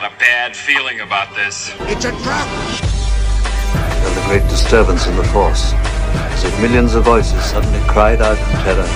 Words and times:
got 0.00 0.12
a 0.12 0.18
bad 0.20 0.54
feeling 0.54 1.00
about 1.00 1.34
this. 1.34 1.72
It's 1.80 2.04
a 2.04 2.12
trap! 2.22 2.46
There's 3.74 4.16
a 4.16 4.28
great 4.28 4.48
disturbance 4.48 5.08
in 5.08 5.16
the 5.16 5.24
force, 5.24 5.72
as 5.74 6.44
if 6.44 6.60
millions 6.60 6.94
of 6.94 7.04
voices 7.04 7.44
suddenly 7.44 7.80
cried 7.88 8.22
out 8.22 8.38
in 8.38 8.44
terror. 8.62 8.86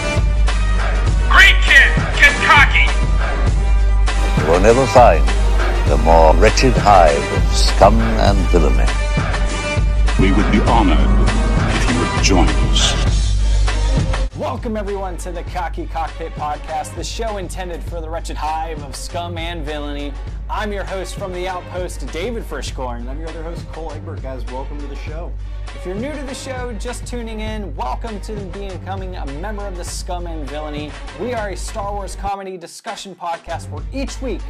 Great 1.29 1.59
kid! 1.67 1.91
Get 2.15 2.33
cocky! 2.47 2.87
You 4.39 4.53
will 4.53 4.61
never 4.61 4.87
find 4.87 5.29
a 5.91 5.99
more 6.05 6.37
wretched 6.37 6.75
hive 6.77 7.33
of 7.33 7.57
scum 7.57 7.99
and 7.99 8.39
villainy. 8.51 8.87
We 10.21 10.31
would 10.31 10.53
be 10.53 10.61
honored 10.71 11.01
if 11.75 11.91
you 11.91 11.99
would 11.99 12.23
join 12.23 12.49
us. 12.71 13.03
Welcome, 14.37 14.77
everyone, 14.77 15.17
to 15.19 15.33
the 15.33 15.43
Cocky 15.45 15.87
Cockpit 15.87 16.33
Podcast, 16.35 16.95
the 16.95 17.03
show 17.03 17.39
intended 17.39 17.83
for 17.83 18.01
the 18.01 18.09
wretched 18.09 18.37
hive 18.37 18.83
of 18.85 18.95
scum 18.95 19.37
and 19.37 19.65
villainy. 19.65 20.13
I'm 20.55 20.71
your 20.71 20.85
host 20.85 21.15
from 21.15 21.33
the 21.33 21.49
Outpost, 21.49 22.07
David 22.13 22.43
Frischkorn. 22.43 23.09
I'm 23.09 23.19
your 23.19 23.31
other 23.31 23.43
host, 23.43 23.67
Cole 23.73 23.91
Egbert. 23.91 24.23
Guys, 24.23 24.45
welcome 24.53 24.79
to 24.81 24.87
the 24.87 24.97
show. 24.97 25.33
If 25.75 25.87
you're 25.87 25.95
new 25.95 26.13
to 26.13 26.23
the 26.25 26.35
show, 26.35 26.75
just 26.75 27.07
tuning 27.07 27.41
in, 27.41 27.75
welcome 27.75 28.21
to 28.21 28.35
becoming 28.53 29.17
a 29.17 29.25
member 29.41 29.67
of 29.67 29.79
the 29.79 29.83
Scum 29.83 30.27
and 30.27 30.47
Villainy. 30.51 30.93
We 31.19 31.33
are 31.33 31.49
a 31.49 31.57
Star 31.57 31.95
Wars 31.95 32.17
comedy 32.17 32.59
discussion 32.59 33.15
podcast 33.15 33.71
where 33.71 33.83
each 33.95 34.21
week 34.21 34.43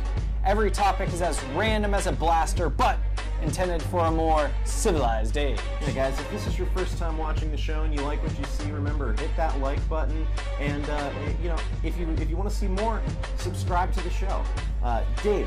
every 0.45 0.73
topic 0.73 1.09
is 1.10 1.23
as 1.23 1.41
random 1.55 1.95
as 1.95 2.09
a 2.09 2.12
blaster, 2.12 2.69
but 2.69 2.98
intended 3.41 3.80
for 3.80 4.01
a 4.01 4.10
more 4.10 4.51
civilized 4.65 5.37
age. 5.37 5.60
Guys, 5.95 6.19
if 6.19 6.29
this 6.32 6.48
is 6.48 6.59
your 6.59 6.66
first 6.74 6.98
time 6.98 7.16
watching 7.16 7.52
the 7.52 7.57
show 7.57 7.84
and 7.84 7.95
you 7.95 8.01
like 8.01 8.21
what 8.24 8.37
you 8.37 8.45
see, 8.46 8.73
remember 8.73 9.12
hit 9.12 9.30
that 9.37 9.57
like 9.60 9.88
button, 9.88 10.27
and 10.59 10.84
uh, 10.91 11.12
you 11.41 11.48
know 11.48 11.59
if 11.84 11.96
you 11.96 12.09
if 12.19 12.29
you 12.29 12.37
want 12.37 12.51
to 12.51 12.55
see 12.55 12.66
more, 12.66 13.01
subscribe 13.37 13.93
to 13.93 14.02
the 14.02 14.10
show. 14.10 14.43
Uh, 14.82 15.05
Dave, 15.23 15.46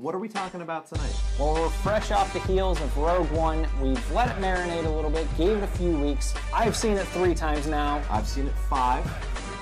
what 0.00 0.14
are 0.14 0.18
we 0.18 0.28
talking 0.28 0.62
about 0.62 0.86
tonight? 0.86 1.14
Well, 1.38 1.52
we're 1.52 1.68
fresh 1.68 2.10
off 2.10 2.32
the 2.32 2.40
heels 2.40 2.80
of 2.80 2.96
Rogue 2.96 3.30
One. 3.32 3.66
We've 3.82 4.12
let 4.12 4.28
it 4.28 4.40
marinate 4.40 4.86
a 4.86 4.90
little 4.90 5.10
bit, 5.10 5.26
gave 5.36 5.58
it 5.58 5.62
a 5.62 5.66
few 5.66 5.96
weeks. 5.98 6.34
I've 6.54 6.74
seen 6.74 6.96
it 6.96 7.06
three 7.08 7.34
times 7.34 7.66
now. 7.66 8.02
I've 8.08 8.26
seen 8.26 8.46
it 8.46 8.54
five. 8.70 9.04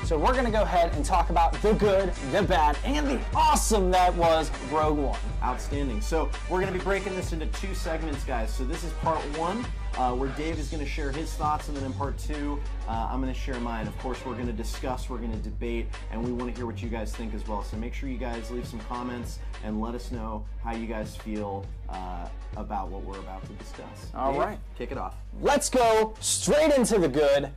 So 0.04 0.16
we're 0.16 0.34
gonna 0.34 0.50
go 0.50 0.62
ahead 0.62 0.94
and 0.94 1.04
talk 1.04 1.30
about 1.30 1.52
the 1.60 1.74
good, 1.74 2.12
the 2.32 2.42
bad, 2.42 2.78
and 2.84 3.06
the 3.06 3.20
awesome 3.34 3.90
that 3.90 4.14
was 4.14 4.50
Rogue 4.70 4.98
One. 4.98 5.18
Outstanding. 5.42 6.00
So 6.00 6.30
we're 6.48 6.60
going 6.60 6.72
to 6.72 6.78
be 6.78 6.84
breaking 6.84 7.14
this 7.14 7.32
into 7.32 7.46
two 7.46 7.74
segments, 7.74 8.24
guys. 8.24 8.52
So 8.52 8.64
this 8.64 8.82
is 8.82 8.92
part 8.94 9.18
one, 9.38 9.64
uh, 9.96 10.12
where 10.14 10.28
Dave 10.30 10.58
is 10.58 10.68
going 10.68 10.82
to 10.82 10.88
share 10.90 11.12
his 11.12 11.32
thoughts, 11.34 11.68
and 11.68 11.76
then 11.76 11.84
in 11.84 11.92
part 11.92 12.18
two, 12.18 12.58
uh, 12.88 13.08
I'm 13.10 13.20
going 13.20 13.32
to 13.32 13.38
share 13.38 13.58
mine. 13.60 13.86
Of 13.86 13.96
course, 13.98 14.18
we're 14.26 14.34
going 14.34 14.48
to 14.48 14.52
discuss, 14.52 15.08
we're 15.08 15.18
going 15.18 15.30
to 15.30 15.38
debate, 15.38 15.86
and 16.10 16.24
we 16.24 16.32
want 16.32 16.52
to 16.52 16.56
hear 16.56 16.66
what 16.66 16.82
you 16.82 16.88
guys 16.88 17.14
think 17.14 17.34
as 17.34 17.46
well. 17.46 17.62
So 17.62 17.76
make 17.76 17.94
sure 17.94 18.08
you 18.08 18.18
guys 18.18 18.50
leave 18.50 18.66
some 18.66 18.80
comments 18.80 19.38
and 19.64 19.80
let 19.80 19.94
us 19.94 20.10
know 20.10 20.44
how 20.64 20.74
you 20.74 20.86
guys 20.86 21.14
feel 21.16 21.64
uh, 21.88 22.26
about 22.56 22.88
what 22.88 23.04
we're 23.04 23.20
about 23.20 23.42
to 23.46 23.52
discuss. 23.52 24.10
All 24.14 24.32
Dave, 24.32 24.40
right. 24.40 24.58
kick 24.76 24.90
it 24.90 24.98
off. 24.98 25.14
Let's 25.40 25.70
go 25.70 26.14
straight 26.20 26.72
into 26.76 26.98
the 26.98 27.08
good. 27.08 27.52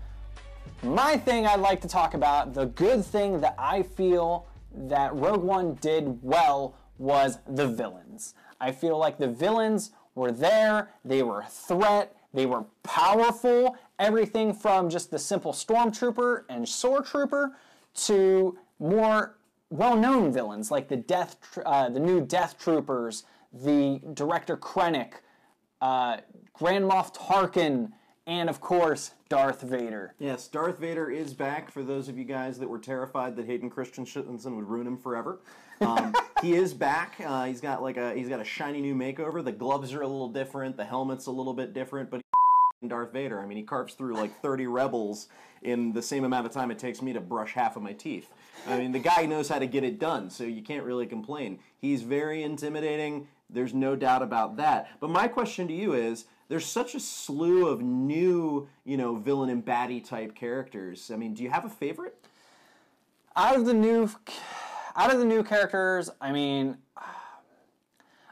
My 0.84 1.16
thing 1.16 1.46
I'd 1.46 1.60
like 1.60 1.80
to 1.82 1.88
talk 1.88 2.16
about, 2.16 2.56
the 2.56 2.66
good 2.66 3.06
thing 3.06 3.40
that 3.42 3.54
I 3.60 3.84
feel 3.84 4.48
that 4.74 5.14
Rogue 5.14 5.44
One 5.44 5.76
did 5.76 6.18
well 6.24 6.76
was 6.98 7.38
the 7.48 7.68
villains. 7.68 8.34
I 8.60 8.72
feel 8.72 8.98
like 8.98 9.20
the 9.20 9.28
villains 9.28 9.92
were 10.16 10.32
there, 10.32 10.90
they 11.06 11.22
were 11.22 11.42
a 11.42 11.48
threat, 11.48 12.16
they 12.34 12.48
were 12.48 12.66
powerful, 12.82 13.78
everything 14.00 14.56
from 14.56 14.90
just 14.90 15.12
the 15.12 15.20
simple 15.20 15.54
stormtrooper 15.54 16.46
and 16.50 16.68
shore 16.68 17.04
trooper 17.04 17.56
to 17.94 18.58
more 18.80 19.38
well-known 19.70 20.34
villains 20.34 20.72
like 20.72 20.88
the 20.88 20.98
death 20.98 21.38
uh, 21.64 21.90
the 21.90 22.00
new 22.00 22.22
death 22.26 22.58
troopers, 22.58 23.24
the 23.54 24.02
director 24.16 24.58
Krennic, 24.58 25.14
uh, 25.80 26.18
Grand 26.53 26.90
Moff 26.90 27.14
Tarkin, 27.16 27.91
and 28.28 28.50
of 28.50 28.62
course 28.62 29.12
Darth 29.30 29.62
Vader. 29.62 30.14
Yes, 30.20 30.48
Darth 30.48 30.80
Vader 30.80 31.09
is 31.09 31.34
back 31.34 31.72
for 31.72 31.84
those 31.84 32.08
of 32.08 32.18
you 32.18 32.24
guys 32.24 32.59
that 32.59 32.70
were 32.70 32.80
terrified 32.80 33.36
that 33.36 33.46
Hayden 33.46 33.70
Christensen 33.70 34.56
would 34.56 34.68
ruin 34.68 34.88
him 34.88 34.98
forever. 34.98 35.40
Um, 35.82 36.14
he 36.42 36.54
is 36.54 36.74
back. 36.74 37.16
Uh, 37.24 37.46
he's 37.46 37.62
got 37.62 37.82
like 37.82 37.98
a 37.98 38.14
he's 38.14 38.30
got 38.30 38.40
a 38.40 38.46
shiny 38.46 38.82
new 38.82 38.96
makeover. 38.96 39.44
The 39.44 39.52
gloves 39.52 39.94
are 39.94 40.02
a 40.02 40.08
little 40.08 40.30
different. 40.30 40.78
The 40.78 40.86
helmet's 40.86 41.26
a 41.26 41.32
little 41.32 41.54
bit 41.54 41.74
different, 41.74 42.12
but 42.12 42.22
Darth 42.88 43.14
Vader. 43.14 43.40
I 43.40 43.46
mean, 43.46 43.58
he 43.58 43.64
carves 43.64 43.94
through 43.94 44.16
like 44.16 44.42
30 44.42 44.68
rebels 44.68 45.28
in 45.62 45.94
the 45.94 46.02
same 46.02 46.24
amount 46.24 46.46
of 46.46 46.52
time 46.52 46.72
it 46.72 46.80
takes 46.80 47.02
me 47.02 47.14
to 47.14 47.22
brush 47.22 47.53
half 47.53 47.76
of 47.76 47.84
my 47.84 47.94
teeth. 47.94 48.30
I 48.68 48.78
mean, 48.78 48.92
the 48.92 49.00
guy 49.00 49.26
knows 49.26 49.50
how 49.50 49.59
to 49.59 49.68
get 49.68 49.84
it 49.84 50.00
done, 50.00 50.30
so 50.30 50.44
you 50.44 50.62
can't 50.62 50.84
really 50.84 51.06
complain. 51.06 51.59
He's 51.80 52.02
very 52.02 52.44
intimidating. 52.44 53.28
There's 53.50 53.74
no 53.74 53.96
doubt 53.96 54.24
about 54.24 54.58
that. 54.58 54.88
But 55.00 55.09
my 55.09 55.28
question 55.28 55.68
to 55.68 55.74
you 55.74 55.94
is 55.94 56.26
there's 56.51 56.66
such 56.66 56.95
a 56.95 57.00
slew 57.00 57.69
of 57.69 57.81
new, 57.81 58.67
you 58.84 58.97
know, 58.97 59.16
villain 59.16 59.50
and 59.50 59.63
baddie 59.63 60.06
type 60.06 60.35
characters. 60.35 61.09
I 61.09 61.16
mean, 61.16 61.34
do 61.34 61.44
you 61.44 61.50
have 61.50 61.63
a 61.63 61.69
favorite? 61.69 62.13
Out 63.38 63.56
of 63.56 63.66
the 63.66 63.73
new 63.73 64.09
out 64.97 65.13
of 65.13 65.19
the 65.19 65.25
new 65.25 65.44
characters, 65.44 66.09
I 66.19 66.34
mean 66.34 66.78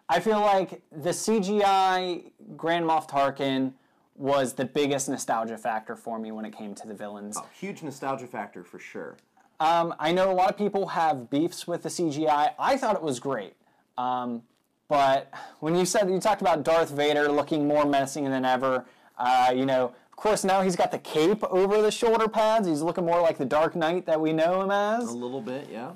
I 0.10 0.20
feel 0.20 0.42
like 0.42 0.82
the 0.92 1.12
CGI 1.12 2.32
Grand 2.58 2.84
Moff 2.84 3.08
Tarkin 3.08 3.72
was 4.16 4.52
the 4.52 4.66
biggest 4.66 5.08
nostalgia 5.08 5.58
factor 5.58 5.96
for 5.96 6.20
me 6.20 6.34
when 6.34 6.44
it 6.44 6.52
came 6.52 6.76
to 6.76 6.88
the 6.90 6.94
villains. 6.94 7.38
Oh, 7.40 7.48
huge 7.58 7.84
nostalgia 7.84 8.28
factor 8.28 8.66
for 8.66 8.80
sure. 8.80 9.16
Um, 9.62 9.96
I 9.98 10.12
know 10.12 10.30
a 10.30 10.36
lot 10.36 10.50
of 10.50 10.58
people 10.58 10.88
have 10.88 11.30
beefs 11.30 11.66
with 11.66 11.84
the 11.84 11.90
CGI. 11.90 12.52
I 12.60 12.76
thought 12.76 12.98
it 12.98 13.02
was 13.02 13.22
great. 13.22 13.54
Um, 13.98 14.44
but 14.90 15.32
when 15.60 15.76
you 15.76 15.86
said 15.86 16.10
you 16.10 16.20
talked 16.20 16.42
about 16.42 16.64
Darth 16.64 16.90
Vader 16.90 17.32
looking 17.32 17.68
more 17.68 17.86
menacing 17.86 18.26
than 18.26 18.44
ever, 18.44 18.84
uh, 19.18 19.54
you 19.56 19.66
know, 19.66 19.86
of 19.86 20.16
course 20.18 20.44
now 20.44 20.62
he's 20.62 20.76
got 20.76 20.92
the 20.92 20.98
cape 20.98 21.44
over 21.46 21.82
the 21.82 21.92
shoulder 21.92 22.28
pads. 22.28 22.68
He's 22.68 22.82
looking 22.82 23.06
more 23.06 23.22
like 23.22 23.38
the 23.38 23.46
Dark 23.46 23.76
Knight 23.76 24.06
that 24.08 24.20
we 24.20 24.34
know 24.34 24.62
him 24.62 24.72
as. 24.72 25.08
A 25.10 25.16
little 25.16 25.42
bit, 25.42 25.70
yeah. 25.72 25.92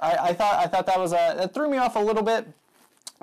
I, 0.00 0.16
I 0.28 0.32
thought 0.32 0.54
I 0.54 0.66
thought 0.66 0.86
that 0.86 0.98
was 0.98 1.12
a 1.12 1.34
that 1.36 1.54
threw 1.54 1.68
me 1.68 1.78
off 1.78 1.96
a 1.96 2.00
little 2.00 2.22
bit. 2.22 2.46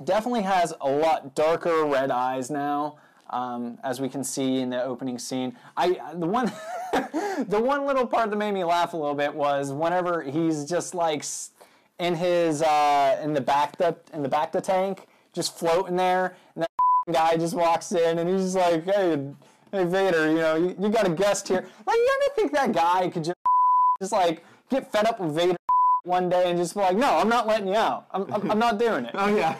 Definitely 0.04 0.42
has 0.42 0.74
a 0.82 0.90
lot 0.90 1.36
darker 1.36 1.86
red 1.86 2.12
eyes 2.12 2.50
now, 2.50 2.98
um, 3.30 3.78
as 3.84 4.02
we 4.02 4.10
can 4.10 4.24
see 4.24 4.60
in 4.60 4.70
the 4.70 4.84
opening 4.84 5.20
scene. 5.20 5.56
I 5.78 6.00
the 6.16 6.28
one 6.28 6.52
the 7.48 7.62
one 7.62 7.86
little 7.86 8.08
part 8.08 8.30
that 8.30 8.36
made 8.36 8.54
me 8.54 8.64
laugh 8.64 8.94
a 8.94 8.98
little 8.98 9.16
bit 9.16 9.34
was 9.34 9.72
whenever 9.72 10.22
he's 10.24 10.66
just 10.66 10.96
like 10.96 11.24
in 12.00 12.16
his 12.16 12.62
uh, 12.62 13.20
in 13.24 13.34
the 13.34 13.42
back 13.42 13.78
the 13.78 13.96
in 14.14 14.24
the 14.24 14.30
back 14.30 14.52
the 14.52 14.62
tank, 14.62 15.08
just 15.34 15.58
floating 15.58 15.96
there, 15.96 16.36
and 16.56 16.64
that 16.64 16.70
guy 17.14 17.38
just 17.38 17.56
walks 17.56 17.92
in 17.92 18.20
and 18.20 18.30
he's 18.30 18.54
just 18.54 18.56
like, 18.56 18.86
hey. 18.86 19.22
Hey 19.72 19.86
Vader, 19.86 20.30
you 20.30 20.38
know 20.38 20.56
you, 20.56 20.76
you 20.80 20.90
got 20.90 21.08
a 21.08 21.10
guest 21.10 21.48
here. 21.48 21.66
Like 21.88 21.96
you 21.96 22.20
ever 22.22 22.36
think 22.36 22.52
that 22.52 22.74
guy 22.74 23.10
could 23.10 23.24
just 23.24 23.40
just 24.00 24.12
like 24.12 24.46
get 24.70 24.92
fed 24.92 25.08
up 25.08 25.20
with 25.20 25.34
Vader 25.34 25.56
one 26.04 26.30
day 26.30 26.52
and 26.52 26.60
just 26.60 26.76
be 26.76 26.82
like, 26.82 26.96
no, 26.96 27.18
I'm 27.18 27.28
not 27.28 27.48
letting 27.48 27.70
you 27.70 27.74
out. 27.74 28.06
I'm, 28.12 28.32
I'm, 28.32 28.52
I'm 28.52 28.60
not 28.60 28.78
doing 28.78 29.06
it. 29.06 29.16
Oh 29.16 29.36
yeah. 29.36 29.58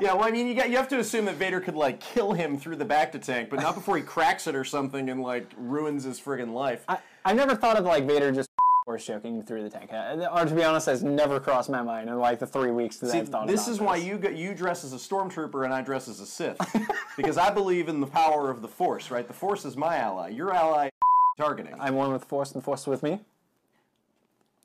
yeah, 0.00 0.14
well 0.14 0.24
I 0.24 0.32
mean 0.32 0.48
you 0.48 0.56
got 0.56 0.68
you 0.68 0.76
have 0.76 0.88
to 0.88 0.98
assume 0.98 1.26
that 1.26 1.36
Vader 1.36 1.60
could 1.60 1.76
like 1.76 2.00
kill 2.00 2.32
him 2.32 2.58
through 2.58 2.74
the 2.74 2.84
back 2.84 3.12
to 3.12 3.20
tank, 3.20 3.48
but 3.48 3.60
not 3.60 3.76
before 3.76 3.96
he 3.96 4.02
cracks 4.02 4.48
it 4.48 4.56
or 4.56 4.64
something 4.64 5.08
and 5.08 5.22
like 5.22 5.48
ruins 5.56 6.02
his 6.02 6.20
friggin' 6.20 6.52
life. 6.52 6.84
I, 6.88 6.98
I 7.24 7.32
never 7.32 7.54
thought 7.54 7.76
of 7.76 7.84
like 7.84 8.04
Vader 8.04 8.32
just 8.32 8.45
force 8.86 9.04
choking 9.04 9.42
through 9.42 9.64
the 9.64 9.68
tank. 9.68 9.90
Uh, 9.92 10.28
Or 10.32 10.44
to 10.46 10.54
be 10.54 10.62
honest, 10.62 10.86
has 10.86 11.02
never 11.02 11.40
crossed 11.40 11.68
my 11.68 11.82
mind 11.82 12.08
in 12.08 12.16
like 12.18 12.38
the 12.38 12.46
three 12.46 12.70
weeks 12.70 12.96
that 12.98 13.10
See, 13.10 13.18
I've 13.18 13.28
thought 13.28 13.48
this 13.48 13.66
is 13.66 13.80
why 13.80 13.96
you 13.96 14.16
go, 14.16 14.28
you 14.30 14.54
dress 14.54 14.84
as 14.84 14.92
a 14.92 14.96
stormtrooper 14.96 15.64
and 15.64 15.74
I 15.74 15.82
dress 15.82 16.06
as 16.08 16.20
a 16.20 16.26
Sith, 16.26 16.56
because 17.16 17.36
I 17.36 17.50
believe 17.50 17.88
in 17.88 18.00
the 18.00 18.06
power 18.06 18.48
of 18.48 18.62
the 18.62 18.68
Force. 18.68 19.10
Right, 19.10 19.26
the 19.26 19.34
Force 19.34 19.64
is 19.64 19.76
my 19.76 19.96
ally. 19.96 20.28
Your 20.28 20.54
ally, 20.54 20.90
targeting. 21.36 21.74
I'm 21.80 21.96
one 21.96 22.12
with 22.12 22.22
the 22.22 22.28
Force 22.28 22.52
and 22.52 22.62
Force 22.62 22.86
with 22.86 23.02
me. 23.02 23.20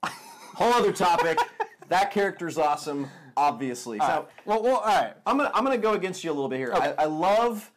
Whole 0.03 0.73
other 0.73 0.91
topic. 0.93 1.39
that 1.89 2.11
character's 2.11 2.59
awesome, 2.59 3.07
obviously. 3.35 3.97
So 3.97 4.27
Well, 4.45 4.61
well, 4.61 4.75
all 4.77 4.85
right. 4.85 5.13
I'm 5.25 5.37
gonna 5.37 5.49
I'm 5.55 5.63
gonna 5.63 5.79
go 5.79 5.93
against 5.93 6.23
you 6.23 6.29
a 6.29 6.33
little 6.35 6.49
bit 6.49 6.59
here. 6.59 6.73
I, 6.75 6.93
I 6.99 7.05
love. 7.05 7.71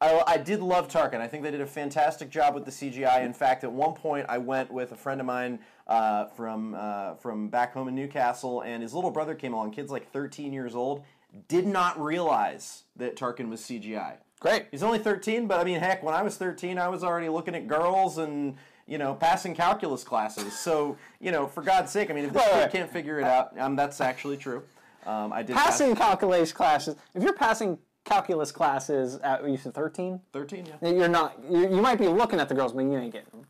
I, 0.00 0.22
I 0.26 0.36
did 0.38 0.60
love 0.60 0.88
Tarkin. 0.88 1.20
I 1.20 1.28
think 1.28 1.42
they 1.42 1.50
did 1.50 1.60
a 1.60 1.66
fantastic 1.66 2.30
job 2.30 2.54
with 2.54 2.64
the 2.64 2.70
CGI. 2.70 3.22
In 3.24 3.34
fact, 3.34 3.64
at 3.64 3.72
one 3.72 3.92
point, 3.92 4.26
I 4.28 4.38
went 4.38 4.70
with 4.70 4.92
a 4.92 4.96
friend 4.96 5.20
of 5.20 5.26
mine 5.26 5.58
uh, 5.86 6.26
from 6.26 6.74
uh, 6.74 7.14
from 7.16 7.48
back 7.48 7.74
home 7.74 7.88
in 7.88 7.94
Newcastle, 7.94 8.62
and 8.62 8.82
his 8.82 8.94
little 8.94 9.10
brother 9.10 9.34
came 9.34 9.52
along. 9.52 9.72
Kid's 9.72 9.90
like 9.90 10.10
13 10.10 10.52
years 10.52 10.74
old. 10.74 11.04
Did 11.48 11.66
not 11.66 12.00
realize 12.02 12.84
that 12.96 13.16
Tarkin 13.16 13.50
was 13.50 13.60
CGI. 13.60 14.14
Great. 14.40 14.66
He's 14.70 14.82
only 14.82 14.98
13, 14.98 15.46
but 15.46 15.60
I 15.60 15.64
mean, 15.64 15.78
heck, 15.78 16.02
when 16.02 16.14
I 16.14 16.22
was 16.22 16.36
13, 16.36 16.78
I 16.78 16.88
was 16.88 17.04
already 17.04 17.28
looking 17.28 17.54
at 17.54 17.68
girls 17.68 18.16
and 18.16 18.56
you 18.86 18.96
know 18.96 19.14
passing 19.14 19.54
calculus 19.54 20.02
classes. 20.02 20.58
So 20.58 20.96
you 21.20 21.30
know, 21.30 21.46
for 21.46 21.62
God's 21.62 21.92
sake, 21.92 22.10
I 22.10 22.14
mean, 22.14 22.24
if 22.24 22.32
this 22.32 22.42
kid 22.48 22.72
can't 22.72 22.90
figure 22.90 23.20
it 23.20 23.24
out, 23.24 23.58
um, 23.58 23.76
that's 23.76 24.00
actually 24.00 24.38
true. 24.38 24.62
Um, 25.04 25.32
I 25.32 25.42
did 25.42 25.56
pass- 25.56 25.66
Passing 25.66 25.94
calculus 25.94 26.52
classes. 26.52 26.96
If 27.14 27.22
you're 27.22 27.34
passing 27.34 27.78
calculus 28.10 28.50
classes 28.50 29.16
at 29.22 29.48
you 29.48 29.56
said 29.56 29.72
13, 29.72 30.20
13, 30.32 30.66
yeah. 30.66 30.90
you're 30.90 31.08
not. 31.08 31.38
You, 31.48 31.60
you 31.60 31.80
might 31.80 31.98
be 31.98 32.08
looking 32.08 32.40
at 32.40 32.48
the 32.48 32.54
girls, 32.54 32.72
but 32.72 32.82
you 32.82 32.96
ain't 32.96 33.12
getting 33.12 33.30
them. 33.30 33.46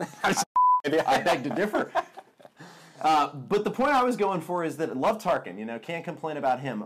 I 1.06 1.20
beg 1.20 1.44
to 1.44 1.50
differ. 1.50 1.92
Uh, 3.00 3.32
but 3.34 3.64
the 3.64 3.70
point 3.70 3.92
I 3.92 4.02
was 4.02 4.16
going 4.16 4.40
for 4.40 4.64
is 4.64 4.76
that 4.78 4.96
love 4.96 5.22
Tarkin. 5.22 5.58
You 5.58 5.64
know, 5.64 5.78
can't 5.78 6.04
complain 6.04 6.36
about 6.36 6.60
him. 6.60 6.84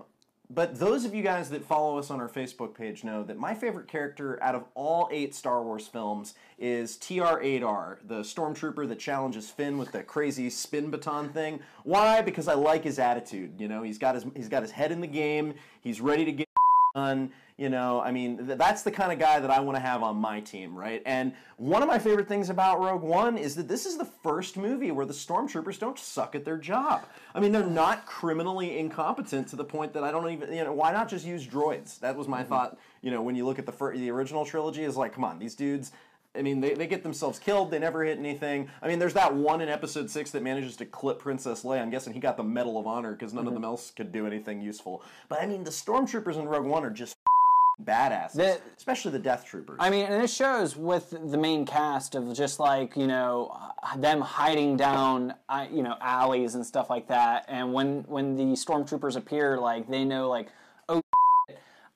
but 0.51 0.79
those 0.79 1.05
of 1.05 1.15
you 1.15 1.23
guys 1.23 1.49
that 1.51 1.65
follow 1.65 1.99
us 1.99 2.11
on 2.11 2.21
our 2.21 2.29
Facebook 2.29 2.75
page 2.75 3.03
know 3.03 3.25
that 3.25 3.39
my 3.39 3.55
favorite 3.55 3.89
character 3.89 4.41
out 4.43 4.55
of 4.55 4.65
all 4.75 5.09
eight 5.11 5.35
Star 5.35 5.63
Wars 5.63 5.87
films 5.89 6.35
is 6.59 6.97
TR-8R, 6.99 7.97
the 8.07 8.21
stormtrooper 8.21 8.87
that 8.89 8.99
challenges 8.99 9.51
Finn 9.51 9.79
with 9.79 9.91
the 9.91 10.03
crazy 10.03 10.51
spin 10.51 10.91
baton 10.91 11.31
thing. 11.31 11.61
Why? 11.83 12.21
Because 12.21 12.47
I 12.47 12.55
like 12.55 12.85
his 12.85 12.99
attitude. 12.99 13.55
You 13.59 13.69
know, 13.69 13.83
he's 13.83 13.99
got 13.99 14.15
his 14.15 14.27
he's 14.37 14.49
got 14.49 14.63
his 14.63 14.71
head 14.71 14.93
in 14.93 15.01
the 15.01 15.07
game. 15.07 15.55
He's 15.81 16.01
ready 16.01 16.25
to 16.25 16.33
get 16.33 16.49
done. 16.95 17.33
You 17.57 17.69
know, 17.69 18.01
I 18.01 18.11
mean, 18.11 18.45
th- 18.45 18.59
that's 18.59 18.83
the 18.83 18.91
kind 18.91 19.13
of 19.13 19.21
guy 19.21 19.39
that 19.39 19.51
I 19.51 19.61
want 19.61 19.77
to 19.77 19.81
have 19.81 20.03
on 20.03 20.17
my 20.17 20.41
team, 20.41 20.75
right? 20.77 21.01
And 21.07 21.33
one 21.57 21.83
of 21.83 21.89
my 21.89 22.01
favorite 22.01 22.27
things 22.27 22.51
about 22.51 22.81
Rogue 22.81 23.03
One 23.03 23.39
is 23.39 23.55
that 23.55 23.69
this 23.69 23.87
is 23.87 23.97
the 23.97 24.05
first 24.05 24.57
movie 24.57 24.91
where 24.91 25.07
the 25.07 25.13
stormtroopers 25.13 25.79
don't 25.79 25.97
suck 25.97 26.35
at 26.35 26.45
their 26.45 26.57
job. 26.57 27.05
I 27.33 27.39
mean, 27.39 27.53
they're 27.53 27.65
not 27.65 28.07
criminally 28.07 28.77
incompetent 28.77 29.47
to 29.49 29.57
the 29.57 29.65
point 29.65 29.93
that 29.93 30.03
I 30.03 30.11
don't 30.11 30.29
even, 30.31 30.53
you 30.53 30.65
know, 30.65 30.73
why 30.73 30.91
not 30.91 31.09
just 31.09 31.25
use 31.25 31.47
droids? 31.47 32.01
That 32.01 32.17
was 32.17 32.27
my 32.27 32.41
mm-hmm. 32.41 32.49
thought. 32.49 32.79
You 33.03 33.13
know, 33.13 33.23
when 33.23 33.37
you 33.37 33.45
look 33.45 33.61
at 33.61 33.67
the 33.67 33.91
the 33.95 34.11
original 34.11 34.45
trilogy, 34.45 34.83
is 34.83 34.97
like, 34.97 35.13
come 35.13 35.23
on, 35.25 35.39
these 35.39 35.55
dudes. 35.55 35.93
I 36.37 36.43
mean, 36.43 36.61
they, 36.61 36.75
they 36.75 36.87
get 36.87 37.03
themselves 37.03 37.39
killed. 37.39 37.71
They 37.71 37.79
never 37.79 38.05
hit 38.05 38.19
anything. 38.19 38.69
I 38.83 38.89
mean, 38.89 38.99
there's 38.99 39.15
that 39.15 39.35
one 39.35 39.61
in 39.61 39.69
Episode 39.69 40.11
Six 40.11 40.33
that 40.33 40.43
manages 40.43 40.77
to 40.77 40.87
clip 40.87 41.21
Princess 41.21 41.63
Leia. 41.63 41.81
I'm 41.81 41.91
guessing 41.91 42.13
he 42.13 42.21
got 42.21 42.37
the 42.37 42.43
Medal 42.43 42.79
of 42.79 42.87
Honor 42.87 43.13
because 43.13 43.33
none 43.33 43.47
of 43.47 43.53
mm-hmm. 43.53 43.63
them 43.63 43.65
else 43.65 43.93
could 43.95 44.11
do 44.11 44.27
anything 44.27 44.61
useful. 44.61 45.03
But 45.29 45.41
I 45.41 45.47
mean, 45.47 45.65
the 45.65 45.71
stormtroopers 45.71 46.37
in 46.37 46.47
Rogue 46.47 46.67
One 46.67 46.85
are 46.85 46.91
just 46.91 47.17
badasses, 47.83 48.33
The- 48.33 48.61
especially 48.77 49.13
the 49.13 49.21
Death 49.21 49.45
Troopers. 49.45 49.77
I 49.79 49.91
mean, 49.91 50.07
and 50.07 50.23
it 50.23 50.31
shows 50.31 50.77
with 50.77 51.11
the 51.11 51.39
main 51.39 51.65
cast 51.65 52.17
of 52.17 52.35
just 52.35 52.59
like 52.59 52.97
you 52.97 53.07
know 53.07 53.57
them 53.97 54.21
hiding 54.21 54.77
down, 54.77 55.35
you 55.71 55.83
know, 55.83 55.97
alleys 56.01 56.57
and 56.57 56.67
stuff 56.67 56.91
like 56.91 57.07
that. 57.09 57.45
And 57.49 57.73
when 57.73 58.03
when 58.09 58.35
the 58.35 58.57
stormtroopers 58.57 59.17
appear, 59.17 59.59
like 59.59 59.89
they 59.89 60.05
know, 60.05 60.29
like. 60.29 60.49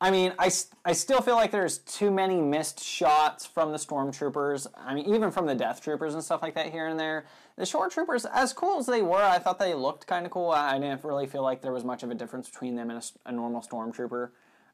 I 0.01 0.13
mean, 0.13 0.33
I, 0.39 0.51
I 0.85 0.93
still 0.93 1.21
feel 1.21 1.35
like 1.35 1.51
there's 1.51 1.79
too 1.79 2.13
many 2.13 2.41
missed 2.41 2.83
shots 2.83 3.45
from 3.45 3.73
the 3.73 3.79
stormtroopers. 3.79 4.69
I 4.77 4.95
mean, 4.95 5.13
even 5.13 5.33
from 5.33 5.47
the 5.47 5.57
death 5.57 5.83
troopers 5.83 6.15
and 6.15 6.23
stuff 6.23 6.41
like 6.41 6.55
that 6.55 6.71
here 6.71 6.87
and 6.87 6.99
there. 6.99 7.27
The 7.57 7.67
shore 7.67 7.89
troopers, 7.89 8.25
as 8.25 8.53
cool 8.53 8.79
as 8.79 8.87
they 8.87 9.03
were, 9.03 9.23
I 9.23 9.41
thought 9.41 9.59
they 9.59 9.75
looked 9.75 10.07
kind 10.07 10.25
of 10.25 10.31
cool. 10.31 10.51
I 10.51 10.77
I 10.77 10.79
didn't 10.79 11.03
really 11.03 11.27
feel 11.27 11.43
like 11.43 11.63
there 11.63 11.73
was 11.73 11.85
much 11.85 12.05
of 12.05 12.11
a 12.11 12.15
difference 12.15 12.49
between 12.49 12.77
them 12.77 12.91
and 12.91 13.11
a 13.27 13.33
normal 13.33 13.61
stormtrooper. 13.61 14.31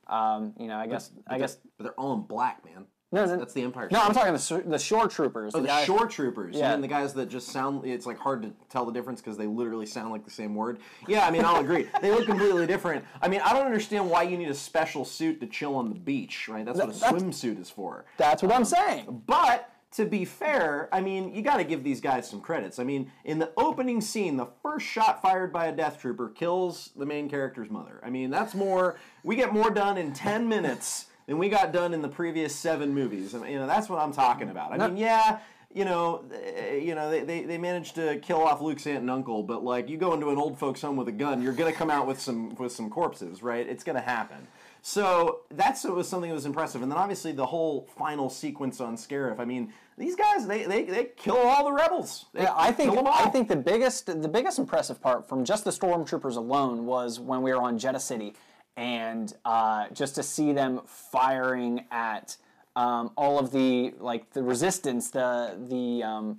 Um, 0.08 0.52
you 0.58 0.66
know, 0.66 0.76
I 0.76 0.86
guess 0.86 1.10
I 1.26 1.38
guess 1.38 1.56
but 1.78 1.84
they're 1.84 1.94
all 1.94 2.12
in 2.12 2.22
black, 2.22 2.62
man. 2.62 2.84
No, 3.14 3.36
That's 3.36 3.52
the 3.52 3.62
Empire. 3.62 3.88
No, 3.90 3.98
State. 3.98 4.08
I'm 4.08 4.14
talking 4.14 4.62
the 4.64 4.70
the 4.70 4.78
shore 4.78 5.08
troopers. 5.08 5.52
Oh, 5.54 5.60
the 5.60 5.68
guy- 5.68 5.84
shore 5.84 6.06
troopers. 6.06 6.56
Yeah. 6.56 6.72
And 6.72 6.82
the 6.82 6.88
guys 6.88 7.14
that 7.14 7.28
just 7.28 7.48
sound, 7.48 7.84
it's 7.86 8.06
like 8.06 8.18
hard 8.18 8.42
to 8.42 8.52
tell 8.68 8.84
the 8.84 8.92
difference 8.92 9.20
because 9.20 9.36
they 9.36 9.46
literally 9.46 9.86
sound 9.86 10.10
like 10.10 10.24
the 10.24 10.30
same 10.30 10.54
word. 10.54 10.78
Yeah, 11.06 11.26
I 11.26 11.30
mean, 11.30 11.44
I'll 11.44 11.60
agree. 11.60 11.88
They 12.00 12.10
look 12.10 12.26
completely 12.26 12.66
different. 12.66 13.04
I 13.22 13.28
mean, 13.28 13.40
I 13.40 13.52
don't 13.54 13.64
understand 13.64 14.10
why 14.10 14.24
you 14.24 14.36
need 14.36 14.50
a 14.50 14.54
special 14.54 15.04
suit 15.04 15.40
to 15.40 15.46
chill 15.46 15.74
on 15.76 15.88
the 15.88 15.94
beach, 15.94 16.48
right? 16.48 16.64
That's 16.64 16.78
what 16.78 16.90
a 16.90 16.92
That's- 16.92 17.22
swimsuit 17.22 17.60
is 17.60 17.70
for. 17.70 18.04
That's 18.18 18.42
what 18.42 18.52
I'm 18.52 18.58
um, 18.58 18.64
saying. 18.64 19.22
But 19.26 19.70
to 19.94 20.04
be 20.04 20.24
fair, 20.24 20.88
I 20.92 21.00
mean, 21.00 21.32
you 21.34 21.42
got 21.42 21.58
to 21.58 21.64
give 21.64 21.84
these 21.84 22.00
guys 22.00 22.28
some 22.28 22.40
credits. 22.40 22.78
I 22.80 22.84
mean, 22.84 23.12
in 23.24 23.38
the 23.38 23.52
opening 23.56 24.00
scene, 24.00 24.36
the 24.36 24.48
first 24.60 24.86
shot 24.86 25.22
fired 25.22 25.52
by 25.52 25.66
a 25.66 25.72
death 25.72 26.00
trooper 26.00 26.28
kills 26.30 26.90
the 26.96 27.06
main 27.06 27.30
character's 27.30 27.70
mother. 27.70 28.00
I 28.04 28.10
mean, 28.10 28.30
that's 28.30 28.54
more. 28.54 28.98
We 29.22 29.36
get 29.36 29.52
more 29.52 29.70
done 29.70 29.96
in 29.96 30.12
ten 30.12 30.48
minutes 30.48 31.06
than 31.26 31.38
we 31.38 31.48
got 31.48 31.72
done 31.72 31.94
in 31.94 32.02
the 32.02 32.08
previous 32.08 32.54
seven 32.54 32.94
movies. 32.94 33.34
I 33.34 33.38
mean, 33.38 33.52
you 33.52 33.58
know, 33.58 33.66
that's 33.66 33.88
what 33.88 33.98
I'm 33.98 34.12
talking 34.12 34.50
about. 34.50 34.72
I 34.72 34.88
mean, 34.88 34.96
yeah. 34.96 35.38
You 35.72 35.84
know, 35.84 36.22
eh, 36.32 36.76
you 36.76 36.94
know, 36.94 37.10
they, 37.10 37.24
they, 37.24 37.42
they 37.42 37.58
managed 37.58 37.96
to 37.96 38.18
kill 38.18 38.40
off 38.40 38.60
Luke's 38.60 38.86
aunt 38.86 38.98
and 38.98 39.10
uncle, 39.10 39.42
but 39.42 39.64
like 39.64 39.88
you 39.88 39.96
go 39.96 40.14
into 40.14 40.30
an 40.30 40.36
old 40.38 40.56
folks' 40.56 40.80
home 40.82 40.96
with 40.96 41.08
a 41.08 41.12
gun, 41.12 41.42
you're 41.42 41.52
gonna 41.52 41.72
come 41.72 41.90
out 41.90 42.06
with 42.06 42.20
some 42.20 42.54
with 42.54 42.70
some 42.70 42.88
corpses, 42.88 43.42
right? 43.42 43.66
It's 43.68 43.82
gonna 43.82 44.00
happen. 44.00 44.46
So 44.82 45.40
that's 45.50 45.82
what 45.82 45.96
was 45.96 46.06
something 46.08 46.28
that 46.30 46.34
was 46.34 46.46
impressive, 46.46 46.82
and 46.82 46.92
then 46.92 46.98
obviously 46.98 47.32
the 47.32 47.46
whole 47.46 47.88
final 47.96 48.30
sequence 48.30 48.80
on 48.80 48.96
Scarif. 48.96 49.40
I 49.40 49.44
mean, 49.46 49.72
these 49.98 50.14
guys 50.14 50.46
they 50.46 50.64
they, 50.64 50.84
they 50.84 51.04
kill 51.16 51.38
all 51.38 51.64
the 51.64 51.72
rebels. 51.72 52.26
They 52.34 52.42
Yeah, 52.42 52.52
I 52.54 52.70
think 52.70 52.90
kill 52.90 53.00
'em 53.00 53.06
all. 53.08 53.26
I 53.26 53.30
think 53.30 53.48
the 53.48 53.56
biggest 53.56 54.06
the 54.06 54.28
biggest 54.28 54.60
impressive 54.60 55.00
part 55.00 55.28
from 55.28 55.44
just 55.44 55.64
the 55.64 55.70
stormtroopers 55.72 56.36
alone 56.36 56.86
was 56.86 57.18
when 57.18 57.42
we 57.42 57.52
were 57.52 57.60
on 57.60 57.80
Jedha 57.80 58.00
City, 58.00 58.34
and 58.76 59.34
uh, 59.44 59.88
just 59.92 60.14
to 60.16 60.22
see 60.22 60.52
them 60.52 60.80
firing 60.86 61.84
at 61.90 62.36
um, 62.76 63.12
all 63.16 63.38
of 63.38 63.52
the 63.52 63.94
like 63.98 64.32
the 64.32 64.42
resistance, 64.42 65.10
the 65.10 65.56
the 65.68 66.02
um, 66.02 66.38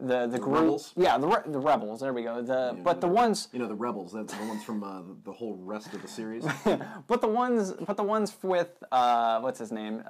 the 0.00 0.26
the, 0.26 0.38
group, 0.38 0.60
rebels? 0.60 0.92
yeah, 0.96 1.18
the 1.18 1.26
re- 1.26 1.42
the 1.46 1.58
rebels. 1.58 2.00
There 2.00 2.12
we 2.12 2.22
go. 2.22 2.40
The 2.40 2.76
but 2.82 3.00
the 3.00 3.08
ones 3.08 3.48
you 3.52 3.58
know 3.58 3.68
the 3.68 3.74
rebels. 3.74 4.12
That's 4.12 4.32
the 4.32 4.46
ones 4.46 4.64
from 4.64 4.82
uh, 4.82 5.02
the 5.24 5.32
whole 5.32 5.56
rest 5.56 5.92
of 5.92 6.02
the 6.02 6.08
series. 6.08 6.46
but 7.06 7.20
the 7.20 7.28
ones 7.28 7.72
but 7.72 7.96
the 7.96 8.02
ones 8.02 8.34
with 8.42 8.82
uh, 8.90 9.40
what's 9.40 9.58
his 9.58 9.72
name? 9.72 10.02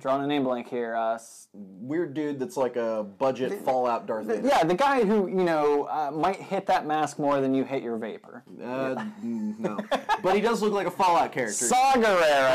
Drawing 0.00 0.24
a 0.24 0.26
name 0.26 0.44
blank 0.44 0.68
here. 0.68 0.94
Uh, 0.94 1.18
Weird 1.54 2.14
dude 2.14 2.38
that's 2.38 2.56
like 2.56 2.76
a 2.76 3.04
budget 3.18 3.62
Fallout 3.64 4.06
Darth 4.06 4.26
Vader. 4.26 4.46
yeah, 4.48 4.64
the 4.64 4.74
guy 4.74 5.04
who 5.04 5.26
you 5.28 5.44
know 5.44 5.84
uh, 5.84 6.10
might 6.10 6.36
hit 6.36 6.66
that 6.66 6.86
mask 6.86 7.18
more 7.18 7.40
than 7.42 7.52
you 7.54 7.62
hit 7.64 7.82
your 7.82 7.98
vapor. 7.98 8.42
Uh, 8.62 8.94
mm, 9.22 9.58
no, 9.58 9.78
but 10.22 10.34
he 10.34 10.40
does 10.40 10.62
look 10.62 10.72
like 10.72 10.86
a 10.86 10.90
Fallout 10.90 11.30
character. 11.32 11.68
That 11.68 12.00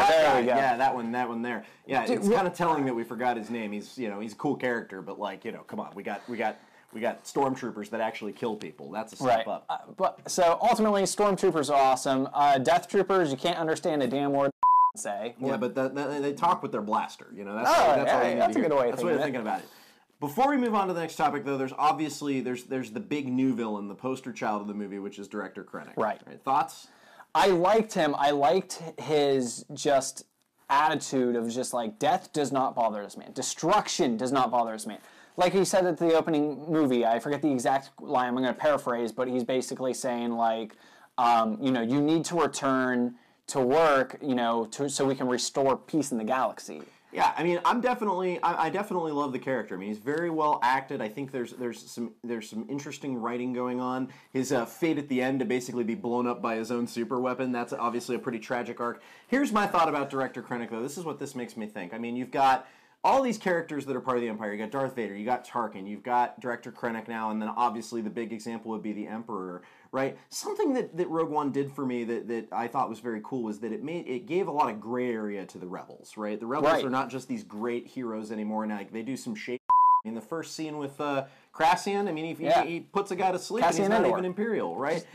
There 0.09 0.23
guy, 0.25 0.39
we 0.39 0.45
go. 0.47 0.55
Yeah, 0.55 0.77
that 0.77 0.95
one, 0.95 1.11
that 1.11 1.27
one 1.29 1.41
there. 1.43 1.63
Yeah, 1.85 2.05
it's 2.07 2.27
kind 2.27 2.47
of 2.47 2.53
telling 2.53 2.85
that 2.85 2.95
we 2.95 3.03
forgot 3.03 3.37
his 3.37 3.49
name. 3.49 3.71
He's, 3.71 3.97
you 3.97 4.09
know, 4.09 4.19
he's 4.19 4.33
a 4.33 4.37
cool 4.37 4.55
character, 4.55 5.01
but 5.01 5.19
like, 5.19 5.45
you 5.45 5.51
know, 5.51 5.61
come 5.61 5.79
on, 5.79 5.91
we 5.93 6.01
got, 6.03 6.27
we 6.27 6.37
got, 6.37 6.57
we 6.93 6.99
got 7.01 7.23
stormtroopers 7.23 7.89
that 7.91 8.01
actually 8.01 8.31
kill 8.33 8.55
people. 8.55 8.89
That's 8.91 9.13
a 9.13 9.17
step 9.17 9.27
Right. 9.27 9.47
up. 9.47 9.65
Uh, 9.69 9.77
but 9.95 10.19
so 10.29 10.57
ultimately, 10.61 11.03
stormtroopers 11.03 11.69
are 11.69 11.75
awesome. 11.79 12.27
Uh, 12.33 12.57
death 12.57 12.87
troopers, 12.87 13.29
you 13.29 13.37
can't 13.37 13.57
understand 13.59 14.01
a 14.01 14.07
damn 14.07 14.31
word 14.31 14.51
say. 14.97 15.35
yeah, 15.39 15.57
but 15.57 15.75
that, 15.75 15.95
that- 15.95 16.21
they 16.21 16.33
talk 16.33 16.61
with 16.61 16.71
their 16.71 16.81
blaster. 16.81 17.27
You 17.33 17.45
know, 17.45 17.55
that's, 17.55 17.69
Oh, 17.69 17.95
that's 17.95 18.13
all 18.13 18.23
yeah, 18.23 18.29
you 18.29 18.39
that's 18.39 18.55
a 18.55 18.61
good 18.61 18.73
way 18.73 18.89
That's 18.89 19.01
the 19.01 19.07
way 19.07 19.13
of 19.13 19.21
thinking 19.21 19.41
about 19.41 19.59
it. 19.59 19.65
Before 20.19 20.49
we 20.49 20.57
move 20.57 20.73
on 20.73 20.87
to 20.87 20.93
the 20.93 20.99
next 20.99 21.15
topic, 21.15 21.45
though, 21.45 21.57
there's 21.57 21.73
obviously 21.77 22.41
there's 22.41 22.63
there's 22.63 22.89
the 22.89 22.99
big 22.99 23.27
new 23.27 23.53
villain, 23.53 23.87
the 23.87 23.95
poster 23.95 24.33
child 24.33 24.61
of 24.61 24.67
the 24.67 24.73
movie, 24.73 24.97
which 24.97 25.19
is 25.19 25.27
director 25.27 25.63
Krennic. 25.63 25.95
Right. 25.95 26.19
Thoughts? 26.43 26.87
I 27.35 27.47
liked 27.47 27.93
him. 27.93 28.15
I 28.17 28.31
liked 28.31 28.81
his 28.99 29.63
just 29.73 30.23
attitude 30.69 31.35
of 31.35 31.49
just 31.49 31.73
like 31.73 31.99
death 31.99 32.33
does 32.33 32.51
not 32.51 32.75
bother 32.75 33.03
this 33.03 33.15
man. 33.15 33.31
Destruction 33.33 34.17
does 34.17 34.31
not 34.31 34.49
bother 34.49 34.71
this 34.71 34.87
man. 34.87 34.97
Like 35.37 35.53
he 35.53 35.63
said 35.63 35.85
at 35.85 35.97
the 35.97 36.15
opening 36.15 36.65
movie, 36.67 37.05
I 37.05 37.19
forget 37.19 37.43
the 37.43 37.51
exact 37.51 38.01
line. 38.01 38.29
I'm 38.29 38.33
going 38.35 38.47
to 38.47 38.53
paraphrase, 38.53 39.11
but 39.11 39.27
he's 39.27 39.43
basically 39.43 39.93
saying 39.93 40.31
like, 40.31 40.75
um, 41.19 41.59
you 41.61 41.71
know, 41.71 41.81
you 41.81 42.01
need 42.01 42.25
to 42.25 42.41
return 42.41 43.15
to 43.47 43.61
work, 43.61 44.17
you 44.21 44.35
know, 44.35 44.65
to, 44.65 44.89
so 44.89 45.05
we 45.05 45.15
can 45.15 45.27
restore 45.27 45.77
peace 45.77 46.11
in 46.11 46.17
the 46.17 46.23
galaxy. 46.23 46.81
Yeah, 47.13 47.33
I 47.37 47.43
mean, 47.43 47.59
I'm 47.63 47.79
definitely, 47.79 48.41
I, 48.43 48.65
I 48.65 48.69
definitely 48.69 49.13
love 49.13 49.31
the 49.31 49.39
character. 49.39 49.75
I 49.75 49.77
mean, 49.77 49.89
he's 49.89 49.97
very 49.97 50.29
well 50.29 50.59
acted. 50.61 51.01
I 51.01 51.07
think 51.07 51.31
there's, 51.31 51.53
there's 51.53 51.89
some, 51.89 52.11
there's 52.23 52.49
some 52.49 52.65
interesting 52.69 53.15
writing 53.15 53.53
going 53.53 53.79
on. 53.79 54.09
His 54.33 54.51
uh, 54.51 54.65
fate 54.65 54.97
at 54.97 55.07
the 55.07 55.21
end 55.21 55.39
to 55.39 55.45
basically 55.45 55.85
be 55.85 55.95
blown 55.95 56.27
up 56.27 56.41
by 56.41 56.57
his 56.57 56.69
own 56.69 56.85
super 56.85 57.19
weapon. 57.19 57.53
That's 57.53 57.71
obviously 57.71 58.17
a 58.17 58.19
pretty 58.19 58.39
tragic 58.39 58.81
arc. 58.81 59.01
Here's 59.27 59.53
my 59.53 59.65
thought 59.65 59.87
about 59.87 60.09
director 60.09 60.43
Krennic, 60.43 60.69
though. 60.69 60.83
This 60.83 60.97
is 60.97 61.05
what 61.05 61.17
this 61.17 61.33
makes 61.33 61.55
me 61.55 61.65
think. 61.65 61.93
I 61.93 61.97
mean, 61.97 62.17
you've 62.17 62.31
got 62.31 62.67
all 63.03 63.21
these 63.21 63.37
characters 63.37 63.85
that 63.85 63.95
are 63.95 64.01
part 64.01 64.17
of 64.17 64.21
the 64.21 64.27
Empire. 64.27 64.51
You 64.51 64.57
got 64.57 64.71
Darth 64.71 64.95
Vader, 64.95 65.15
you 65.15 65.25
got 65.25 65.47
Tarkin, 65.47 65.87
you've 65.87 66.03
got 66.03 66.39
director 66.41 66.73
Krennic 66.73 67.07
now, 67.07 67.31
and 67.31 67.41
then 67.41 67.49
obviously 67.55 68.01
the 68.01 68.09
big 68.09 68.33
example 68.33 68.71
would 68.71 68.83
be 68.83 68.91
the 68.91 69.07
Emperor, 69.07 69.61
right? 69.91 70.17
Something 70.29 70.73
that, 70.73 70.95
that 70.97 71.07
Rogue 71.09 71.29
One 71.29 71.51
did 71.51 71.71
for 71.71 71.85
me 71.85 72.03
that, 72.05 72.27
that 72.27 72.47
I 72.51 72.67
thought 72.67 72.89
was 72.89 72.99
very 72.99 73.21
cool 73.23 73.43
was 73.43 73.59
that 73.59 73.71
it 73.71 73.83
made 73.83 74.07
it 74.07 74.25
gave 74.25 74.47
a 74.47 74.51
lot 74.51 74.69
of 74.69 74.79
gray 74.79 75.11
area 75.11 75.45
to 75.45 75.57
the 75.57 75.67
rebels, 75.67 76.17
right? 76.17 76.39
The 76.39 76.45
rebels 76.45 76.73
Right. 76.73 76.85
are 76.85 76.89
not 76.89 77.09
just 77.09 77.27
these 77.27 77.43
great 77.43 77.87
heroes 77.87 78.31
anymore. 78.31 78.65
Now 78.65 78.77
like, 78.77 78.91
they 78.91 79.03
do 79.03 79.17
some 79.17 79.35
shade. 79.35 79.59
In 80.05 80.15
the 80.15 80.21
first 80.21 80.55
scene 80.55 80.77
with 80.77 81.01
uh, 81.01 81.25
Cassian, 81.57 82.07
I 82.07 82.11
mean, 82.11 82.35
he, 82.35 82.43
Yeah. 82.45 82.63
he, 82.63 82.69
he 82.69 82.79
puts 82.79 83.11
a 83.11 83.15
guy 83.15 83.31
to 83.31 83.39
sleep, 83.39 83.63
and 83.65 83.71
Cassian 83.75 83.91
he's 83.91 84.01
not 84.01 84.07
even 84.07 84.23
Imperial, 84.25 84.75
right? 84.75 85.05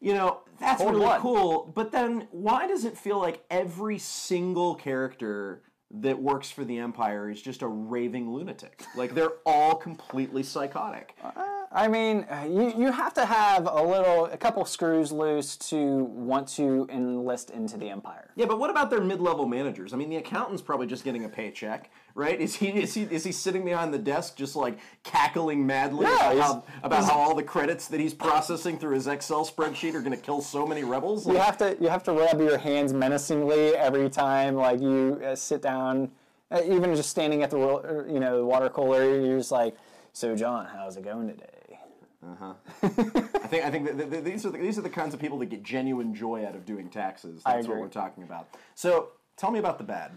You 0.00 0.14
know, 0.14 0.40
that's 0.60 0.82
really 0.82 1.18
cool. 1.18 1.70
But 1.74 1.92
then, 1.92 2.28
why 2.30 2.66
does 2.66 2.84
it 2.84 2.96
feel 2.96 3.18
like 3.18 3.44
every 3.50 3.98
single 3.98 4.74
character 4.74 5.62
that 5.90 6.20
works 6.22 6.50
for 6.50 6.64
the 6.64 6.78
Empire 6.78 7.28
is 7.30 7.42
just 7.42 7.62
a 7.62 7.66
raving 7.66 8.30
lunatic? 8.32 8.84
Like 8.96 9.14
they're 9.14 9.32
all 9.44 9.74
completely 9.74 10.42
psychotic. 10.44 11.14
I 11.70 11.86
mean, 11.86 12.26
you, 12.46 12.72
you 12.76 12.92
have 12.92 13.12
to 13.14 13.26
have 13.26 13.68
a 13.70 13.82
little, 13.82 14.24
a 14.26 14.38
couple 14.38 14.64
screws 14.64 15.12
loose 15.12 15.54
to 15.68 16.04
want 16.04 16.48
to 16.56 16.88
enlist 16.90 17.50
into 17.50 17.76
the 17.76 17.90
Empire. 17.90 18.30
Yeah, 18.36 18.46
but 18.46 18.58
what 18.58 18.70
about 18.70 18.88
their 18.88 19.02
mid-level 19.02 19.46
managers? 19.46 19.92
I 19.92 19.96
mean, 19.96 20.08
the 20.08 20.16
accountant's 20.16 20.62
probably 20.62 20.86
just 20.86 21.04
getting 21.04 21.26
a 21.26 21.28
paycheck, 21.28 21.90
right? 22.14 22.40
Is 22.40 22.56
he 22.56 22.68
is 22.68 22.94
he 22.94 23.02
is 23.02 23.22
he 23.22 23.32
sitting 23.32 23.66
behind 23.66 23.92
the 23.92 23.98
desk 23.98 24.34
just 24.36 24.56
like 24.56 24.78
cackling 25.04 25.66
madly 25.66 26.06
Yeah, 26.06 26.32
about, 26.32 26.42
how, 26.42 26.64
about 26.82 27.04
how 27.04 27.18
all 27.18 27.34
the 27.34 27.42
credits 27.42 27.86
that 27.88 28.00
he's 28.00 28.14
processing 28.14 28.78
through 28.78 28.94
his 28.94 29.06
Excel 29.06 29.44
spreadsheet 29.44 29.94
are 29.94 30.00
going 30.00 30.16
to 30.16 30.22
kill 30.22 30.40
so 30.40 30.66
many 30.66 30.84
rebels? 30.84 31.26
You 31.26 31.34
Like, 31.34 31.42
have 31.44 31.58
to 31.58 31.76
you 31.80 31.88
have 31.88 32.02
to 32.04 32.12
rub 32.12 32.40
your 32.40 32.56
hands 32.56 32.94
menacingly 32.94 33.76
every 33.76 34.08
time 34.08 34.54
like 34.54 34.80
you 34.80 35.20
uh, 35.22 35.34
sit 35.36 35.60
down, 35.60 36.10
uh, 36.50 36.62
even 36.64 36.94
just 36.94 37.10
standing 37.10 37.42
at 37.42 37.50
the 37.50 38.06
you 38.10 38.20
know 38.20 38.38
the 38.38 38.46
water 38.46 38.70
cooler. 38.70 39.20
You're 39.20 39.36
just 39.38 39.52
like, 39.52 39.76
so 40.14 40.34
John, 40.34 40.66
how's 40.66 40.96
it 40.96 41.04
going 41.04 41.28
today? 41.28 41.44
I 42.24 42.54
think 43.46 43.64
I 43.64 43.70
think 43.70 43.96
that, 43.96 44.24
these 44.24 44.44
are 44.44 44.50
the, 44.50 44.58
these 44.58 44.76
are 44.78 44.82
the 44.82 44.90
kinds 44.90 45.14
of 45.14 45.20
people 45.20 45.38
that 45.38 45.46
get 45.46 45.62
genuine 45.62 46.14
joy 46.14 46.44
out 46.44 46.56
of 46.56 46.64
doing 46.64 46.88
taxes. 46.88 47.42
I 47.46 47.54
That's 47.54 47.66
what 47.66 47.74
agree. 47.74 47.82
we're 47.82 47.88
talking 47.88 48.24
about. 48.24 48.48
So 48.74 49.10
tell 49.36 49.50
me 49.50 49.58
about 49.58 49.78
the 49.78 49.84
bad. 49.84 50.12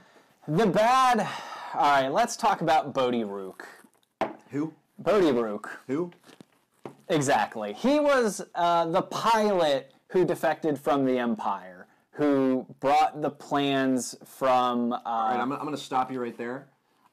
The 0.48 0.65
bad. 0.65 1.27
All 1.75 2.01
right, 2.01 2.10
let's 2.10 2.36
talk 2.36 2.62
about 2.62 2.93
Bodhi 2.93 3.24
Rook. 3.24 3.67
Who? 4.50 4.74
Bodhi 4.98 5.31
Rook. 5.31 5.79
Who? 5.88 6.12
Exactly. 7.08 7.74
He 7.74 8.00
was 8.00 8.41
uh, 8.55 8.86
the 8.86 9.03
pilot 9.03 9.93
who 10.08 10.25
defected 10.25 10.79
from 10.79 11.05
the 11.05 11.17
Empire, 11.20 11.88
who 12.12 12.65
brought 12.79 13.22
the 13.22 13.29
plans 13.29 14.15
from. 14.25 14.93
Uh, 14.93 15.00
All 15.05 15.29
right, 15.29 15.39
I'm, 15.39 15.51
I'm 15.51 15.60
going 15.60 15.72
to 15.72 15.77
stop 15.77 16.12
you 16.12 16.20
right 16.20 16.38
there. 16.38 16.67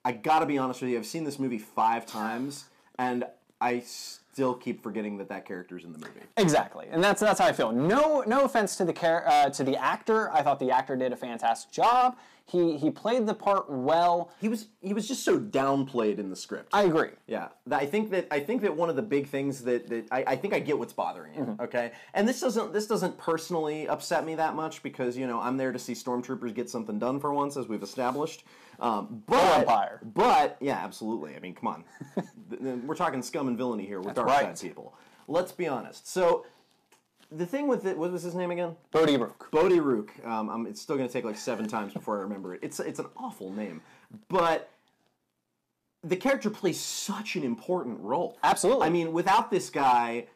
I 0.05 0.13
got 0.13 0.39
to 0.39 0.47
be 0.47 0.57
honest 0.57 0.81
with 0.81 0.91
you. 0.91 0.97
I've 0.97 1.07
seen 1.07 1.25
this 1.25 1.39
movie 1.39 1.59
five 1.59 2.07
times, 2.07 2.65
and 2.99 3.25
I 3.61 3.83
still 4.39 4.55
keep 4.55 4.81
forgetting 4.85 5.19
that 5.19 5.29
that 5.29 5.45
character's 5.45 5.83
in 5.83 5.91
the 5.93 5.99
movie. 5.99 6.21
Exactly, 6.37 6.87
and 6.93 7.03
that's 7.03 7.21
that's 7.21 7.41
how 7.41 7.47
I 7.47 7.53
feel. 7.53 7.73
No, 7.73 8.23
no 8.25 8.45
offense 8.45 8.77
to 8.77 8.85
the 8.85 8.93
char- 8.93 9.27
uh, 9.27 9.51
to 9.51 9.65
the 9.65 9.77
actor. 9.77 10.33
I 10.33 10.43
thought 10.43 10.61
the 10.61 10.71
actor 10.71 10.95
did 10.95 11.13
a 11.13 11.17
fantastic 11.17 11.73
job. 11.73 12.17
He 12.47 12.77
he 12.77 12.89
played 12.89 13.27
the 13.27 13.35
part 13.35 13.69
well. 13.69 14.31
He 14.41 14.49
was 14.49 14.69
he 14.81 14.95
was 14.95 15.09
just 15.09 15.25
so 15.25 15.41
downplayed 15.41 16.21
in 16.21 16.31
the 16.31 16.37
script. 16.37 16.73
I 16.73 16.85
agree. 16.85 17.11
Yeah, 17.27 17.49
I 17.73 17.85
think 17.85 18.11
that 18.13 18.29
I 18.31 18.39
think 18.39 18.63
that 18.63 18.77
one 18.77 18.89
of 18.89 18.95
the 18.95 19.03
big 19.03 19.27
things 19.27 19.65
that, 19.65 19.89
that 19.89 20.07
I, 20.13 20.23
I 20.29 20.37
think 20.37 20.55
I 20.55 20.61
get 20.61 20.79
what's 20.79 20.93
bothering 20.93 21.35
you. 21.35 21.41
Mm-hmm. 21.41 21.63
Okay, 21.63 21.91
and 22.15 22.29
this 22.29 22.41
doesn't 22.41 22.73
this 22.73 22.87
doesn't 22.87 23.19
personally 23.19 23.89
upset 23.89 24.25
me 24.25 24.37
that 24.37 24.55
much 24.55 24.85
because 24.85 25.17
you 25.17 25.27
know 25.27 25.41
I'm 25.41 25.57
there 25.57 25.73
to 25.73 25.81
see 25.81 25.95
stormtroopers 25.95 26.55
get 26.55 26.71
something 26.71 27.01
done 27.01 27.19
for 27.19 27.35
once, 27.35 27.57
as 27.57 27.67
we've 27.67 27.83
established. 27.83 28.45
Um, 28.81 29.23
but 29.27 29.61
Empire. 29.61 30.01
but 30.03 30.57
yeah, 30.61 30.77
absolutely. 30.77 31.35
I 31.35 31.41
mean, 31.41 31.55
come 31.55 31.69
on, 31.69 31.85
we're 32.87 32.95
talking 32.95 33.23
scum 33.23 33.49
and 33.49 33.59
villainy 33.59 33.87
here 33.87 34.01
with 34.01 34.15
dark 34.15 34.29
right. 34.29 34.57
side 34.57 34.69
people. 34.69 34.95
Let's 35.27 35.53
be 35.53 35.67
honest. 35.67 36.09
So 36.09 36.47
the 37.31 37.47
thing 37.47 37.67
with 37.67 37.87
it, 37.87 37.99
what 37.99 38.13
was 38.13 38.23
his 38.23 38.35
name 38.35 38.51
again? 38.51 38.77
Bodhi 38.91 39.17
Rook. 39.17 39.49
Bodhi 39.51 39.81
Rook. 39.81 40.13
Um, 40.25 40.49
um, 40.49 40.67
it's 40.67 40.81
still 40.81 40.97
going 40.97 41.09
to 41.09 41.13
take 41.13 41.25
like 41.25 41.37
seven 41.37 41.67
times 41.67 41.93
before 41.93 42.19
I 42.19 42.21
remember 42.21 42.55
it. 42.55 42.61
It's 42.63 42.79
it's 42.81 42.99
an 42.99 43.07
awful 43.17 43.53
name, 43.53 43.83
but 44.29 44.71
the 46.05 46.17
character 46.17 46.49
plays 46.49 46.79
such 46.79 47.37
an 47.37 47.43
important 47.43 48.01
role. 48.01 48.39
Absolutely. 48.43 48.87
I 48.87 48.91
mean, 48.91 49.13
without 49.13 49.51
this 49.51 49.71
guy, 49.71 50.27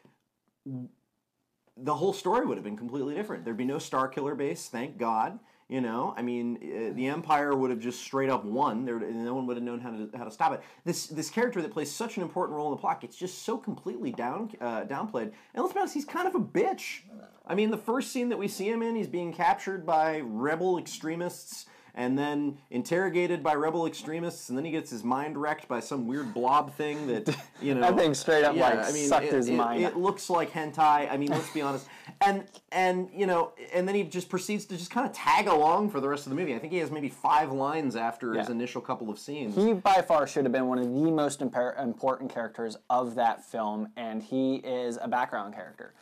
the 1.77 1.95
whole 1.95 2.13
story 2.13 2.45
would 2.45 2.57
have 2.57 2.63
been 2.63 2.77
completely 2.77 3.15
different. 3.15 3.45
There'd 3.45 3.57
be 3.57 3.65
no 3.65 3.77
Starkiller 3.77 4.37
base, 4.37 4.67
thank 4.67 4.97
God. 4.97 5.39
You 5.69 5.81
know, 5.81 6.13
I 6.17 6.21
mean, 6.21 6.57
uh, 6.57 6.93
the 6.93 7.07
Empire 7.07 7.55
would 7.55 7.69
have 7.69 7.79
just 7.79 8.01
straight 8.01 8.29
up 8.29 8.43
won. 8.43 8.85
There, 8.85 8.99
no 8.99 9.33
one 9.33 9.47
would 9.47 9.57
have 9.57 9.63
known 9.63 9.79
how 9.79 9.91
to 9.91 10.09
how 10.15 10.25
to 10.25 10.31
stop 10.31 10.53
it. 10.53 10.61
This 10.83 11.07
this 11.07 11.29
character 11.29 11.61
that 11.61 11.71
plays 11.71 11.89
such 11.89 12.17
an 12.17 12.23
important 12.23 12.57
role 12.57 12.67
in 12.67 12.71
the 12.71 12.81
plot 12.81 13.01
gets 13.01 13.15
just 13.15 13.43
so 13.43 13.57
completely 13.57 14.11
down 14.11 14.51
uh, 14.59 14.81
downplayed. 14.81 15.31
And 15.53 15.63
let's 15.63 15.73
be 15.73 15.79
honest, 15.79 15.93
he's 15.93 16.05
kind 16.05 16.27
of 16.27 16.35
a 16.35 16.39
bitch. 16.39 17.01
I 17.45 17.55
mean, 17.55 17.71
the 17.71 17.77
first 17.77 18.11
scene 18.11 18.29
that 18.29 18.37
we 18.37 18.47
see 18.47 18.69
him 18.69 18.81
in, 18.81 18.95
he's 18.95 19.07
being 19.07 19.33
captured 19.33 19.85
by 19.85 20.21
rebel 20.23 20.77
extremists 20.77 21.65
and 21.95 22.17
then 22.17 22.57
interrogated 22.71 23.43
by 23.43 23.53
rebel 23.53 23.85
extremists, 23.85 24.49
and 24.49 24.57
then 24.57 24.65
he 24.65 24.71
gets 24.71 24.89
his 24.89 25.03
mind 25.03 25.37
wrecked 25.37 25.67
by 25.67 25.79
some 25.79 26.07
weird 26.07 26.33
blob 26.33 26.73
thing 26.73 27.07
that 27.07 27.35
you 27.61 27.75
know. 27.75 27.81
That 27.81 27.97
thing 27.97 28.13
straight 28.13 28.43
up, 28.43 28.55
like, 28.55 28.83
sucked 28.85 29.25
it, 29.25 29.33
his 29.33 29.49
it- 29.49 29.55
mind. 29.55 29.83
It 29.83 29.95
looks 29.95 30.29
like 30.29 30.51
hentai. 30.51 31.11
I 31.11 31.17
mean, 31.17 31.29
let's 31.29 31.51
be 31.51 31.61
honest. 31.61 31.87
And 32.21 32.45
and 32.71 33.09
you 33.13 33.27
know, 33.27 33.53
and 33.73 33.87
then 33.87 33.95
he 33.95 34.03
just 34.03 34.29
proceeds 34.29 34.65
to 34.65 34.77
just 34.77 34.89
kind 34.89 35.05
of 35.07 35.13
tag 35.13 35.47
along 35.47 35.91
for 35.91 35.99
the 35.99 36.09
rest 36.09 36.25
of 36.25 36.31
the 36.31 36.35
movie. 36.35 36.55
I 36.55 36.59
think 36.59 36.73
he 36.73 36.79
has 36.79 36.89
maybe 36.89 37.09
five 37.09 37.51
lines 37.51 37.95
after 37.95 38.33
his 38.33 38.49
initial 38.49 38.81
couple 38.81 39.09
of 39.09 39.19
scenes. 39.19 39.55
He 39.55 39.73
by 39.73 40.01
far 40.01 40.25
should 40.25 40.45
have 40.45 40.51
been 40.51 40.67
one 40.67 40.79
of 40.79 40.85
the 40.85 41.11
most 41.11 41.41
important 41.41 42.33
characters 42.33 42.77
of 42.89 43.15
that 43.15 43.45
film, 43.45 43.89
and 43.97 44.23
he 44.23 44.55
is 44.55 44.97
a 45.01 45.07
background 45.07 45.53
character. 45.53 45.93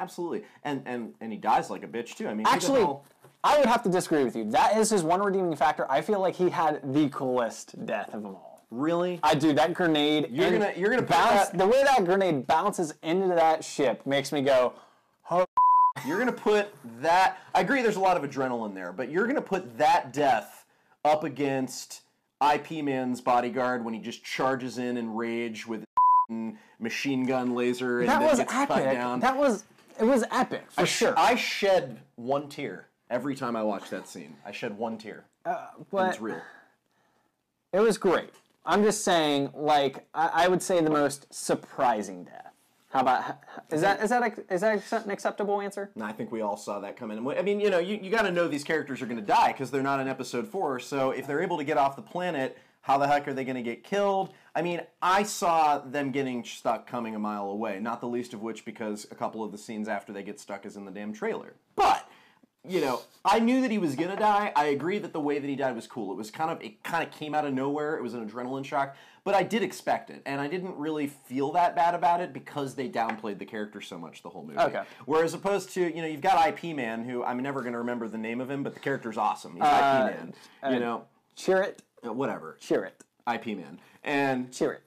Absolutely, 0.00 0.44
and 0.64 0.82
and 0.86 1.14
and 1.20 1.32
he 1.32 1.38
dies 1.38 1.70
like 1.70 1.82
a 1.82 1.88
bitch 1.88 2.14
too. 2.16 2.28
I 2.28 2.34
mean, 2.34 2.46
Actually, 2.46 2.86
I 3.44 3.58
would 3.58 3.66
have 3.66 3.82
to 3.82 3.88
disagree 3.88 4.24
with 4.24 4.36
you. 4.36 4.50
That 4.50 4.76
is 4.76 4.90
his 4.90 5.02
one 5.02 5.20
redeeming 5.22 5.56
factor. 5.56 5.90
I 5.90 6.00
feel 6.02 6.20
like 6.20 6.34
he 6.36 6.50
had 6.50 6.80
the 6.94 7.08
coolest 7.08 7.84
death 7.86 8.14
of 8.14 8.22
them 8.22 8.34
all. 8.36 8.64
really? 8.70 9.18
I 9.22 9.34
do 9.34 9.52
that 9.54 9.72
grenade. 9.72 10.28
You're 10.30 10.50
gonna- 10.52 10.72
you're 10.76 10.90
gonna 10.90 11.00
bounce. 11.02 11.48
that- 11.48 11.58
The 11.58 11.66
way 11.66 11.82
that 11.84 12.04
grenade 12.04 12.46
bounces 12.46 12.92
into 13.02 13.28
that 13.28 13.64
ship 13.64 14.04
makes 14.06 14.30
me 14.30 14.42
go. 14.42 14.74
Oh. 15.30 15.46
You're 16.06 16.18
gonna 16.18 16.32
put 16.32 16.68
that. 17.00 17.38
I 17.54 17.60
agree. 17.62 17.80
There's 17.82 17.96
a 17.96 18.00
lot 18.00 18.16
of 18.16 18.22
adrenaline 18.30 18.74
there, 18.74 18.92
but 18.92 19.10
you're 19.10 19.26
gonna 19.26 19.40
put 19.40 19.78
that 19.78 20.12
death 20.12 20.64
up 21.04 21.24
against 21.24 22.02
IP 22.40 22.82
Man's 22.82 23.20
bodyguard 23.20 23.84
when 23.84 23.94
he 23.94 24.00
just 24.00 24.22
charges 24.22 24.76
in 24.78 24.96
in 24.98 25.14
rage 25.14 25.66
with 25.66 25.82
machine 26.78 27.24
gun 27.26 27.54
laser 27.54 28.00
and 28.00 28.08
That 28.08 28.20
then 28.20 28.28
was 28.28 28.38
gets 28.38 28.52
cut 28.52 28.68
down. 28.68 29.20
That 29.20 29.36
was 29.36 29.64
it 29.98 30.04
was 30.04 30.24
epic 30.30 30.70
for 30.70 30.82
I 30.82 30.84
sure. 30.84 31.14
I 31.16 31.34
shed 31.34 32.00
one 32.16 32.48
tear 32.48 32.88
every 33.10 33.34
time 33.34 33.56
I 33.56 33.62
watch 33.62 33.90
that 33.90 34.08
scene. 34.08 34.36
I 34.44 34.52
shed 34.52 34.76
one 34.76 34.98
tear. 34.98 35.24
Uh, 35.44 35.66
and 35.76 35.86
but 35.90 36.10
it's 36.10 36.20
real. 36.20 36.40
it 37.72 37.80
was 37.80 37.98
great. 37.98 38.30
I'm 38.66 38.82
just 38.82 39.02
saying, 39.02 39.50
like 39.54 40.06
I, 40.14 40.44
I 40.44 40.48
would 40.48 40.62
say 40.62 40.80
the 40.80 40.90
most 40.90 41.32
surprising 41.32 42.24
death. 42.24 42.52
How 42.90 43.00
about 43.00 43.38
is 43.70 43.82
that 43.82 44.02
is 44.02 44.10
that 44.10 44.38
is 44.50 44.60
that 44.62 45.04
an 45.04 45.10
acceptable 45.10 45.60
answer? 45.60 45.90
And 45.94 46.02
I 46.02 46.12
think 46.12 46.32
we 46.32 46.40
all 46.40 46.56
saw 46.56 46.80
that 46.80 46.96
coming. 46.96 47.18
I 47.36 47.42
mean, 47.42 47.60
you 47.60 47.68
know, 47.68 47.78
you, 47.78 47.98
you 48.00 48.10
got 48.10 48.22
to 48.22 48.30
know 48.30 48.48
these 48.48 48.64
characters 48.64 49.02
are 49.02 49.06
going 49.06 49.20
to 49.20 49.26
die 49.26 49.52
because 49.52 49.70
they're 49.70 49.82
not 49.82 50.00
in 50.00 50.08
episode 50.08 50.48
four. 50.48 50.80
So 50.80 51.10
if 51.10 51.26
they're 51.26 51.42
able 51.42 51.58
to 51.58 51.64
get 51.64 51.76
off 51.76 51.96
the 51.96 52.02
planet, 52.02 52.56
how 52.80 52.98
the 52.98 53.06
heck 53.06 53.28
are 53.28 53.34
they 53.34 53.44
going 53.44 53.56
to 53.56 53.62
get 53.62 53.84
killed? 53.84 54.32
I 54.54 54.62
mean, 54.62 54.80
I 55.02 55.22
saw 55.22 55.78
them 55.78 56.10
getting 56.10 56.42
stuck 56.44 56.86
coming 56.86 57.14
a 57.14 57.18
mile 57.18 57.50
away. 57.50 57.78
Not 57.80 58.00
the 58.00 58.08
least 58.08 58.34
of 58.34 58.42
which 58.42 58.64
because 58.64 59.06
a 59.10 59.14
couple 59.14 59.44
of 59.44 59.52
the 59.52 59.58
scenes 59.58 59.88
after 59.88 60.12
they 60.12 60.22
get 60.22 60.40
stuck 60.40 60.64
is 60.66 60.76
in 60.76 60.84
the 60.84 60.90
damn 60.90 61.12
trailer. 61.12 61.54
But 61.76 62.08
you 62.66 62.80
know, 62.80 63.00
I 63.24 63.38
knew 63.38 63.62
that 63.62 63.70
he 63.70 63.78
was 63.78 63.94
gonna 63.94 64.16
die. 64.16 64.52
I 64.54 64.66
agree 64.66 64.98
that 64.98 65.12
the 65.12 65.20
way 65.20 65.38
that 65.38 65.46
he 65.46 65.54
died 65.56 65.74
was 65.76 65.86
cool. 65.86 66.10
It 66.12 66.16
was 66.16 66.30
kind 66.30 66.50
of 66.50 66.60
it 66.60 66.82
kind 66.82 67.06
of 67.06 67.12
came 67.14 67.34
out 67.34 67.46
of 67.46 67.54
nowhere. 67.54 67.96
It 67.96 68.02
was 68.02 68.14
an 68.14 68.28
adrenaline 68.28 68.64
shock, 68.64 68.96
but 69.24 69.34
I 69.34 69.42
did 69.44 69.62
expect 69.62 70.10
it, 70.10 70.22
and 70.26 70.40
I 70.40 70.48
didn't 70.48 70.76
really 70.76 71.06
feel 71.06 71.52
that 71.52 71.76
bad 71.76 71.94
about 71.94 72.20
it 72.20 72.32
because 72.32 72.74
they 72.74 72.88
downplayed 72.88 73.38
the 73.38 73.46
character 73.46 73.80
so 73.80 73.96
much 73.96 74.22
the 74.22 74.28
whole 74.28 74.42
movie. 74.44 74.58
Okay. 74.58 74.82
Whereas 75.06 75.34
opposed 75.34 75.70
to 75.74 75.80
you 75.82 76.02
know 76.02 76.08
you've 76.08 76.20
got 76.20 76.46
IP 76.48 76.74
Man, 76.76 77.04
who 77.04 77.22
I'm 77.22 77.38
never 77.40 77.62
gonna 77.62 77.78
remember 77.78 78.08
the 78.08 78.18
name 78.18 78.40
of 78.40 78.50
him, 78.50 78.62
but 78.64 78.74
the 78.74 78.80
character's 78.80 79.16
awesome. 79.16 79.54
He's 79.54 79.62
Uh, 79.62 80.10
IP 80.10 80.16
Man. 80.64 80.74
you 80.74 80.80
know, 80.80 81.04
Chirrut, 81.36 81.78
Uh, 82.06 82.12
whatever. 82.12 82.56
Chirrut, 82.60 82.92
IP 83.32 83.46
Man, 83.56 83.80
and 84.04 84.50
Chirrut. 84.50 84.80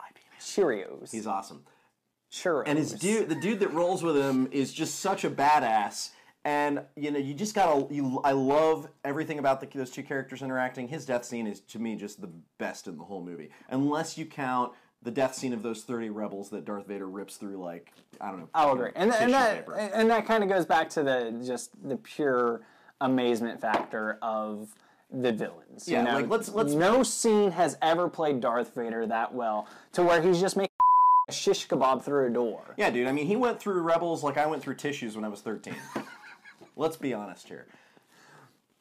IP 0.00 0.16
Man. 0.16 0.40
Cheerios. 0.40 1.10
He's 1.10 1.26
awesome. 1.26 1.64
churros. 2.32 2.64
And 2.66 2.78
his 2.78 2.92
dude, 2.92 3.28
the 3.28 3.34
dude 3.34 3.60
that 3.60 3.72
rolls 3.72 4.02
with 4.02 4.16
him 4.16 4.48
is 4.50 4.72
just 4.72 5.00
such 5.00 5.24
a 5.24 5.30
badass. 5.30 6.10
And 6.46 6.82
you 6.94 7.10
know, 7.10 7.18
you 7.18 7.32
just 7.32 7.54
gotta. 7.54 7.92
You, 7.92 8.20
I 8.22 8.32
love 8.32 8.88
everything 9.02 9.38
about 9.38 9.60
the, 9.60 9.78
those 9.78 9.90
two 9.90 10.02
characters 10.02 10.42
interacting. 10.42 10.88
His 10.88 11.06
death 11.06 11.24
scene 11.24 11.46
is 11.46 11.60
to 11.60 11.78
me 11.78 11.96
just 11.96 12.20
the 12.20 12.30
best 12.58 12.86
in 12.86 12.98
the 12.98 13.04
whole 13.04 13.22
movie, 13.22 13.48
unless 13.70 14.18
you 14.18 14.26
count 14.26 14.72
the 15.00 15.10
death 15.10 15.34
scene 15.34 15.54
of 15.54 15.62
those 15.62 15.84
thirty 15.84 16.10
rebels 16.10 16.50
that 16.50 16.66
Darth 16.66 16.86
Vader 16.86 17.08
rips 17.08 17.36
through 17.36 17.56
like 17.56 17.92
I 18.20 18.28
don't 18.30 18.40
know. 18.40 18.48
I'll 18.54 18.72
agree, 18.74 18.90
and, 18.94 19.10
and 19.14 19.32
that 19.32 19.60
paper. 19.66 19.74
and 19.74 20.10
that 20.10 20.26
kind 20.26 20.42
of 20.42 20.50
goes 20.50 20.66
back 20.66 20.90
to 20.90 21.02
the 21.02 21.42
just 21.46 21.70
the 21.82 21.96
pure 21.96 22.60
amazement 23.00 23.62
factor 23.62 24.18
of 24.20 24.68
the 25.10 25.32
villains. 25.32 25.88
Yeah, 25.88 26.00
you 26.00 26.04
know? 26.08 26.14
like, 26.16 26.28
let's- 26.28 26.48
let's- 26.50 26.72
No 26.74 27.02
scene 27.02 27.52
has 27.52 27.76
ever 27.82 28.08
played 28.08 28.40
Darth 28.40 28.74
Vader 28.74 29.06
that 29.06 29.32
well 29.34 29.66
to 29.92 30.02
where 30.02 30.20
he's 30.22 30.40
just 30.40 30.56
making 30.56 30.70
a 31.28 31.32
shish 31.32 31.68
kebab 31.68 32.02
through 32.02 32.26
a 32.26 32.30
door. 32.30 32.74
Yeah, 32.76 32.90
dude. 32.90 33.06
I 33.06 33.12
mean, 33.12 33.26
he 33.26 33.36
went 33.36 33.60
through 33.60 33.80
rebels 33.82 34.22
like 34.22 34.36
I 34.36 34.46
went 34.46 34.62
through 34.62 34.74
tissues 34.76 35.16
when 35.16 35.24
I 35.24 35.28
was 35.28 35.40
thirteen. 35.40 35.76
Let's 36.76 36.96
be 36.96 37.14
honest 37.14 37.48
here. 37.48 37.66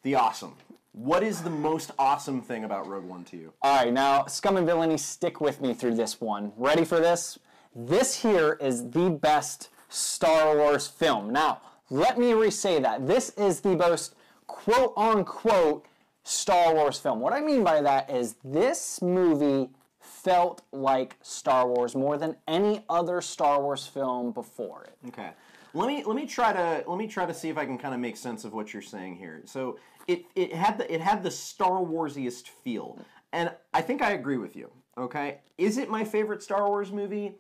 The 0.01 0.15
awesome. 0.15 0.56
What 0.92 1.24
is 1.24 1.42
the 1.42 1.50
most 1.50 1.92
awesome 1.98 2.42
thing 2.42 2.63
about 2.65 2.88
Rogue 2.88 3.06
One 3.06 3.24
to 3.25 3.38
you? 3.38 3.53
All 3.62 3.75
right, 3.84 3.94
now 3.94 4.25
scum 4.25 4.58
and 4.58 4.65
villainy, 4.68 4.98
stick 4.98 5.39
with 5.42 5.62
me 5.62 5.74
through 5.74 5.96
this 5.96 6.20
one. 6.20 6.51
Ready 6.58 6.84
for 6.86 7.00
this? 7.00 7.39
This 7.75 8.22
here 8.22 8.58
is 8.62 8.89
the 8.92 9.10
best 9.10 9.70
Star 9.89 10.56
Wars 10.58 10.88
film. 10.88 11.32
Now, 11.32 11.62
let 11.89 12.18
me 12.20 12.34
re-say 12.34 12.80
that 12.80 13.08
this 13.08 13.30
is 13.32 13.62
the 13.62 13.75
most 13.75 14.15
quote 14.48 14.94
unquote 14.98 15.86
Star 16.24 16.74
Wars 16.74 17.00
film. 17.00 17.20
What 17.20 17.34
I 17.34 17.42
mean 17.42 17.63
by 17.63 17.82
that 17.82 18.10
is 18.10 18.36
this 18.44 19.01
movie 19.01 19.70
felt 20.00 20.62
like 20.72 21.18
Star 21.22 21.68
Wars 21.68 21.96
more 21.96 22.18
than 22.18 22.36
any 22.48 22.84
other 22.89 23.22
Star 23.22 23.62
Wars 23.62 23.86
film 23.86 24.32
before 24.32 24.86
it. 24.86 24.98
Okay. 25.10 25.32
Let 25.74 25.88
me 25.88 26.03
let 26.03 26.15
me 26.15 26.25
try 26.27 26.53
to 26.53 26.84
let 26.88 26.98
me 26.98 27.08
try 27.08 27.25
to 27.25 27.34
see 27.34 27.50
if 27.50 27.58
I 27.58 27.65
can 27.65 27.77
kind 27.77 27.94
of 27.94 28.00
make 28.00 28.15
sense 28.15 28.46
of 28.46 28.53
what 28.53 28.74
you're 28.74 28.82
saying 28.82 29.15
here. 29.15 29.42
So 29.46 29.80
it 30.08 30.25
it 30.36 30.53
had 30.53 30.77
the 30.77 30.94
it 30.94 31.01
had 31.01 31.24
the 31.24 31.32
Star 31.32 31.82
Warsiest 31.82 32.48
feel, 32.48 33.00
and 33.32 33.51
I 33.74 33.82
think 33.82 34.01
I 34.01 34.12
agree 34.12 34.38
with 34.38 34.56
you. 34.56 34.70
Okay, 34.98 35.39
is 35.58 35.77
it 35.80 35.89
my 35.89 36.03
favorite 36.03 36.44
Star 36.44 36.68
Wars 36.68 36.92
movie? 36.92 37.36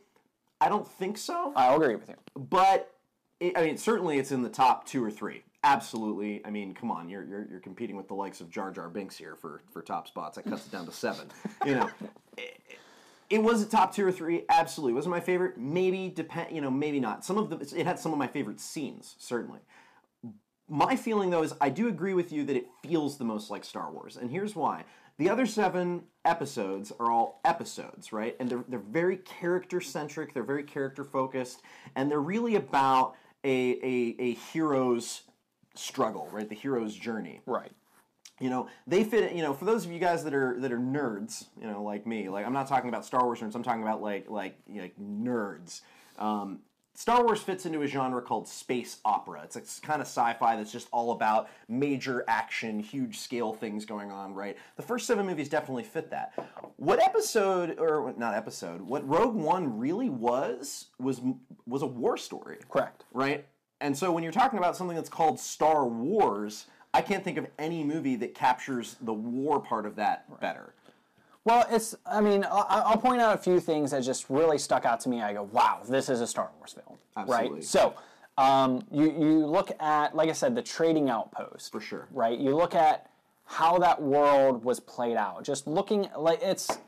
I 0.59 0.67
don't 0.69 0.87
think 0.87 1.17
so, 1.17 1.53
I'll 1.55 1.75
agree 1.75 1.95
with 1.95 2.09
you. 2.09 2.15
but 2.35 2.91
it, 3.39 3.55
I 3.57 3.65
mean 3.65 3.77
certainly 3.77 4.17
it's 4.17 4.31
in 4.31 4.41
the 4.41 4.49
top 4.49 4.87
two 4.87 5.03
or 5.03 5.11
three. 5.11 5.43
Absolutely. 5.63 6.45
I 6.45 6.49
mean, 6.49 6.73
come 6.73 6.91
on, 6.91 7.07
you're 7.09 7.23
you're, 7.23 7.47
you're 7.49 7.59
competing 7.59 7.95
with 7.95 8.07
the 8.07 8.13
likes 8.13 8.41
of 8.41 8.49
Jar 8.49 8.71
Jar 8.71 8.89
Binks 8.89 9.15
here 9.17 9.35
for 9.35 9.61
for 9.71 9.81
top 9.81 10.07
spots. 10.07 10.35
That 10.35 10.43
cuts 10.43 10.65
it 10.67 10.71
down 10.71 10.85
to 10.85 10.91
seven. 10.91 11.27
You 11.65 11.75
know. 11.75 11.89
It, 12.37 12.59
It 13.29 13.41
was 13.41 13.61
a 13.63 13.65
top 13.65 13.95
two 13.95 14.05
or 14.05 14.11
three, 14.11 14.43
absolutely. 14.49 14.93
was 14.93 15.05
not 15.07 15.11
my 15.11 15.19
favorite? 15.19 15.57
Maybe 15.57 16.09
depend. 16.09 16.53
You 16.55 16.61
know, 16.61 16.69
maybe 16.69 16.99
not. 16.99 17.23
Some 17.25 17.37
of 17.37 17.49
the 17.49 17.79
it 17.79 17.85
had 17.87 17.97
some 17.97 18.11
of 18.11 18.19
my 18.19 18.27
favorite 18.27 18.59
scenes, 18.59 19.15
certainly. 19.17 19.59
My 20.67 20.95
feeling 20.95 21.29
though 21.29 21.43
is 21.43 21.53
I 21.61 21.69
do 21.69 21.87
agree 21.87 22.13
with 22.13 22.31
you 22.31 22.43
that 22.45 22.55
it 22.55 22.67
feels 22.83 23.17
the 23.17 23.23
most 23.25 23.49
like 23.49 23.63
Star 23.63 23.91
Wars, 23.91 24.17
and 24.17 24.29
here's 24.29 24.55
why. 24.55 24.83
The 25.17 25.29
other 25.29 25.45
seven 25.45 26.03
episodes 26.25 26.91
are 26.99 27.09
all 27.11 27.39
episodes, 27.45 28.11
right? 28.11 28.35
And 28.39 28.49
they're 28.49 28.65
they're 28.67 28.79
very 28.79 29.17
character 29.17 29.79
centric. 29.81 30.33
They're 30.33 30.43
very 30.43 30.63
character 30.63 31.03
focused, 31.03 31.61
and 31.95 32.11
they're 32.11 32.19
really 32.19 32.55
about 32.55 33.15
a 33.43 33.79
a, 33.83 34.15
a 34.19 34.33
hero's 34.51 35.21
struggle, 35.75 36.27
right? 36.31 36.47
The 36.47 36.55
hero's 36.55 36.95
journey 36.95 37.41
Right. 37.45 37.71
you 38.39 38.49
know 38.49 38.67
they 38.87 39.03
fit 39.03 39.33
you 39.33 39.41
know 39.41 39.53
for 39.53 39.65
those 39.65 39.85
of 39.85 39.91
you 39.91 39.99
guys 39.99 40.23
that 40.23 40.33
are 40.33 40.59
that 40.59 40.71
are 40.71 40.79
nerds 40.79 41.45
you 41.59 41.67
know 41.67 41.83
like 41.83 42.05
me 42.07 42.29
like 42.29 42.45
i'm 42.45 42.53
not 42.53 42.67
talking 42.67 42.89
about 42.89 43.05
star 43.05 43.23
wars 43.23 43.39
nerds 43.39 43.53
i'm 43.55 43.63
talking 43.63 43.83
about 43.83 44.01
like 44.01 44.29
like 44.29 44.57
you 44.67 44.75
know, 44.77 44.81
like 44.81 44.95
nerds 44.99 45.81
um, 46.17 46.59
star 46.95 47.23
wars 47.23 47.41
fits 47.41 47.65
into 47.65 47.81
a 47.83 47.87
genre 47.87 48.21
called 48.21 48.47
space 48.47 48.97
opera 49.05 49.41
it's, 49.43 49.55
a 49.55 49.81
kind 49.81 50.01
of 50.01 50.07
sci-fi 50.07 50.55
that's 50.55 50.71
just 50.71 50.87
all 50.91 51.11
about 51.11 51.47
major 51.67 52.23
action 52.27 52.79
huge 52.79 53.19
scale 53.19 53.53
things 53.53 53.85
going 53.85 54.11
on 54.11 54.33
right 54.33 54.57
the 54.77 54.83
first 54.83 55.05
seven 55.07 55.25
movies 55.25 55.47
definitely 55.49 55.83
fit 55.83 56.09
that 56.09 56.33
what 56.77 56.99
episode 57.01 57.77
or 57.79 58.13
not 58.17 58.33
episode 58.35 58.81
what 58.81 59.07
rogue 59.07 59.35
one 59.35 59.77
really 59.77 60.09
was 60.09 60.87
was 60.99 61.21
was 61.67 61.81
a 61.83 61.87
war 61.87 62.17
story 62.17 62.57
Correct. 62.69 63.05
right? 63.13 63.45
And 63.83 63.95
so 63.95 64.13
when 64.13 64.23
you're 64.23 64.31
talking 64.31 64.57
about 64.57 64.77
something 64.77 64.95
that's 64.95 65.09
called 65.09 65.37
Star 65.37 65.85
Wars, 65.85 66.67
I 66.93 67.01
can't 67.01 67.21
think 67.21 67.37
of 67.37 67.45
any 67.59 67.83
movie 67.83 68.15
that 68.15 68.33
captures 68.33 68.95
the 69.01 69.11
war 69.11 69.59
part 69.59 69.85
of 69.85 69.97
that 69.97 70.39
better. 70.39 70.73
Well, 71.43 71.65
it's. 71.69 71.93
I 72.05 72.21
mean, 72.21 72.45
I'll 72.49 72.97
point 72.97 73.21
out 73.21 73.35
a 73.35 73.37
few 73.37 73.59
things 73.59 73.91
that 73.91 74.01
just 74.03 74.29
really 74.29 74.57
stuck 74.57 74.85
out 74.85 75.01
to 75.01 75.09
me. 75.09 75.21
I 75.21 75.33
go, 75.33 75.43
"Wow, 75.43 75.81
this 75.85 76.07
is 76.07 76.21
a 76.21 76.27
Star 76.27 76.49
Wars 76.57 76.71
film." 76.71 76.97
Absolutely. 77.17 77.55
Right. 77.55 77.63
So, 77.65 77.95
um, 78.37 78.83
you 78.89 79.11
you 79.11 79.45
look 79.45 79.71
at, 79.81 80.15
like 80.15 80.29
I 80.29 80.31
said, 80.31 80.55
the 80.55 80.61
trading 80.61 81.09
outpost. 81.09 81.73
For 81.73 81.81
sure. 81.81 82.07
Right. 82.11 82.39
You 82.39 82.55
look 82.55 82.75
at 82.75 83.09
how 83.43 83.77
that 83.79 84.01
world 84.01 84.63
was 84.63 84.79
played 84.79 85.17
out. 85.17 85.43
Just 85.43 85.67
looking 85.67 86.07
like 86.17 86.39
it's, 86.41 86.79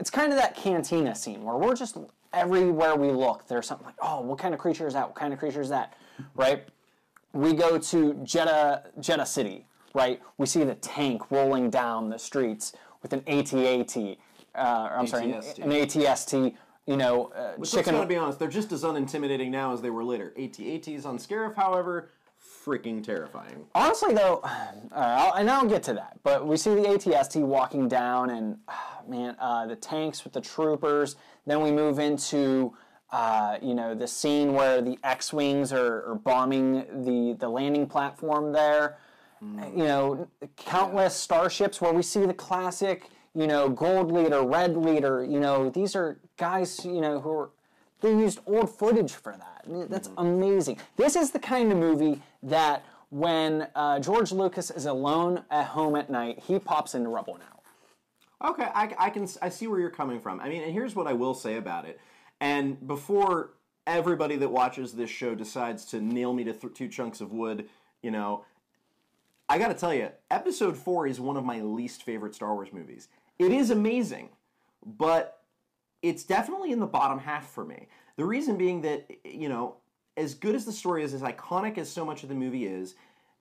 it's 0.00 0.10
kind 0.10 0.32
of 0.32 0.38
that 0.40 0.56
cantina 0.56 1.14
scene 1.14 1.44
where 1.44 1.54
we're 1.54 1.76
just 1.76 1.96
everywhere 2.32 2.96
we 2.96 3.12
look. 3.12 3.46
There's 3.46 3.66
something 3.66 3.86
like, 3.86 3.94
oh, 4.02 4.22
what 4.22 4.38
kind 4.38 4.52
of 4.52 4.58
creature 4.58 4.88
is 4.88 4.94
that? 4.94 5.06
What 5.06 5.14
kind 5.14 5.32
of 5.32 5.38
creature 5.38 5.60
is 5.60 5.68
that? 5.68 5.94
Right 6.34 6.68
we 7.32 7.52
go 7.52 7.78
to 7.78 8.14
Jedha, 8.14 8.82
Jedha 8.98 9.26
City, 9.26 9.66
right? 9.94 10.20
We 10.38 10.46
see 10.46 10.64
the 10.64 10.74
tank 10.76 11.30
rolling 11.30 11.70
down 11.70 12.10
the 12.10 12.18
streets 12.18 12.72
with 13.02 13.12
an 13.12 13.22
AT-AT, 13.26 13.96
uh, 14.54 14.58
I'm 14.58 15.06
sorry, 15.06 15.32
an, 15.32 15.40
ATST. 15.40 15.58
an 15.58 15.70
ATST, 15.70 16.54
you 16.86 16.96
know, 16.96 17.26
uh, 17.26 17.52
Which 17.52 17.72
let's 17.72 17.86
chicken. 17.86 17.94
gotta 17.94 18.06
be 18.06 18.16
honest, 18.16 18.38
they're 18.38 18.48
just 18.48 18.72
as 18.72 18.82
unintimidating 18.82 19.50
now 19.50 19.72
as 19.72 19.80
they 19.80 19.90
were 19.90 20.04
later. 20.04 20.32
AT-ATs 20.36 21.06
on 21.06 21.18
Scarif, 21.18 21.54
however, 21.54 22.10
freaking 22.64 23.02
terrifying. 23.02 23.64
Honestly, 23.74 24.12
though, 24.12 24.40
uh, 24.44 24.58
I'll, 24.92 25.34
and 25.34 25.50
I'll 25.50 25.66
get 25.66 25.82
to 25.84 25.94
that, 25.94 26.18
but 26.24 26.46
we 26.46 26.56
see 26.56 26.74
the 26.74 26.82
ATST 26.82 27.40
walking 27.42 27.88
down, 27.88 28.30
and 28.30 28.58
ah, 28.68 29.02
man, 29.08 29.36
uh, 29.38 29.66
the 29.66 29.76
tanks 29.76 30.24
with 30.24 30.32
the 30.32 30.40
troopers. 30.40 31.16
Then 31.46 31.62
we 31.62 31.70
move 31.70 31.98
into, 31.98 32.74
uh, 33.12 33.58
you 33.60 33.74
know, 33.74 33.94
the 33.94 34.06
scene 34.06 34.52
where 34.52 34.80
the 34.80 34.98
X-wings 35.02 35.72
are, 35.72 36.10
are 36.10 36.14
bombing 36.14 36.84
the 37.04 37.36
the 37.38 37.48
landing 37.48 37.86
platform 37.86 38.52
there. 38.52 38.98
You 39.42 39.84
know, 39.84 40.28
countless 40.56 41.16
starships 41.16 41.80
where 41.80 41.94
we 41.94 42.02
see 42.02 42.26
the 42.26 42.34
classic, 42.34 43.08
you 43.34 43.46
know, 43.46 43.70
gold 43.70 44.12
leader, 44.12 44.42
red 44.42 44.76
leader. 44.76 45.24
You 45.24 45.40
know, 45.40 45.70
these 45.70 45.96
are 45.96 46.18
guys, 46.36 46.84
you 46.84 47.00
know, 47.00 47.20
who 47.20 47.30
are 47.30 47.50
they 48.02 48.10
used 48.10 48.40
old 48.46 48.68
footage 48.68 49.12
for 49.12 49.34
that. 49.36 49.88
That's 49.90 50.10
amazing. 50.18 50.78
This 50.96 51.16
is 51.16 51.30
the 51.30 51.38
kind 51.38 51.72
of 51.72 51.78
movie 51.78 52.20
that 52.42 52.84
when 53.10 53.68
uh, 53.74 53.98
George 54.00 54.32
Lucas 54.32 54.70
is 54.70 54.86
alone 54.86 55.44
at 55.50 55.66
home 55.66 55.96
at 55.96 56.10
night, 56.10 56.38
he 56.46 56.58
pops 56.58 56.94
into 56.94 57.08
Rebel 57.08 57.38
Now. 57.38 58.48
Okay, 58.50 58.68
I, 58.74 58.94
I 58.98 59.10
can 59.10 59.28
I 59.42 59.48
see 59.50 59.66
where 59.66 59.80
you're 59.80 59.90
coming 59.90 60.20
from. 60.20 60.40
I 60.40 60.48
mean, 60.48 60.62
and 60.62 60.72
here's 60.72 60.94
what 60.94 61.06
I 61.06 61.12
will 61.12 61.34
say 61.34 61.56
about 61.56 61.84
it. 61.84 62.00
And 62.40 62.86
before 62.86 63.50
everybody 63.86 64.36
that 64.36 64.50
watches 64.50 64.92
this 64.92 65.10
show 65.10 65.34
decides 65.34 65.84
to 65.86 66.00
nail 66.00 66.32
me 66.32 66.44
to 66.44 66.52
th- 66.52 66.74
two 66.74 66.88
chunks 66.88 67.20
of 67.20 67.32
wood, 67.32 67.68
you 68.02 68.10
know, 68.10 68.44
I 69.48 69.58
got 69.58 69.68
to 69.68 69.74
tell 69.74 69.92
you, 69.92 70.10
Episode 70.30 70.76
Four 70.76 71.06
is 71.06 71.20
one 71.20 71.36
of 71.36 71.44
my 71.44 71.60
least 71.60 72.04
favorite 72.04 72.34
Star 72.34 72.54
Wars 72.54 72.72
movies. 72.72 73.08
It 73.38 73.52
is 73.52 73.70
amazing, 73.70 74.28
but 74.84 75.42
it's 76.02 76.22
definitely 76.24 76.72
in 76.72 76.80
the 76.80 76.86
bottom 76.86 77.18
half 77.18 77.50
for 77.50 77.64
me. 77.64 77.88
The 78.16 78.24
reason 78.24 78.56
being 78.56 78.82
that 78.82 79.10
you 79.24 79.48
know, 79.48 79.76
as 80.16 80.34
good 80.34 80.54
as 80.54 80.64
the 80.64 80.72
story 80.72 81.02
is, 81.02 81.14
as 81.14 81.22
iconic 81.22 81.78
as 81.78 81.90
so 81.90 82.04
much 82.04 82.22
of 82.22 82.28
the 82.28 82.34
movie 82.34 82.66
is, 82.66 82.94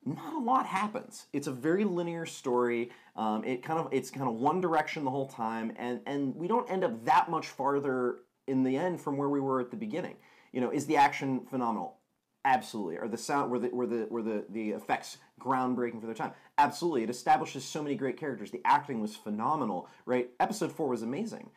not 0.05 0.33
a 0.33 0.39
lot 0.39 0.65
happens. 0.65 1.27
It's 1.33 1.47
a 1.47 1.51
very 1.51 1.83
linear 1.83 2.25
story. 2.25 2.89
Um, 3.15 3.43
it 3.43 3.61
kind 3.61 3.79
of 3.79 3.89
it's 3.91 4.09
kind 4.09 4.27
of 4.27 4.35
one 4.35 4.61
direction 4.61 5.03
the 5.03 5.11
whole 5.11 5.27
time, 5.27 5.73
and 5.77 6.01
and 6.05 6.35
we 6.35 6.47
don't 6.47 6.69
end 6.71 6.83
up 6.83 7.05
that 7.05 7.29
much 7.29 7.47
farther 7.47 8.19
in 8.49 8.63
the 8.63 8.75
end 8.75 8.99
from 8.99 9.17
where 9.17 9.29
we 9.29 9.39
were 9.39 9.59
at 9.59 9.71
the 9.71 9.77
beginning. 9.77 10.15
You 10.51 10.61
know, 10.61 10.71
is 10.71 10.85
the 10.85 10.97
action 10.97 11.45
phenomenal? 11.49 11.97
Absolutely. 12.43 12.97
Or 12.97 13.07
the 13.07 13.17
sound, 13.17 13.51
were 13.51 13.59
the 13.59 13.69
were 13.69 13.85
the 13.85 14.07
were 14.09 14.21
the 14.21 14.45
the 14.49 14.71
effects 14.71 15.17
groundbreaking 15.39 15.99
for 15.99 16.07
their 16.07 16.15
time? 16.15 16.31
Absolutely. 16.57 17.03
It 17.03 17.09
establishes 17.09 17.63
so 17.63 17.83
many 17.83 17.95
great 17.95 18.17
characters. 18.17 18.51
The 18.51 18.61
acting 18.65 19.01
was 19.01 19.15
phenomenal. 19.15 19.89
Right. 20.05 20.29
Episode 20.39 20.71
four 20.71 20.87
was 20.87 21.01
amazing 21.01 21.51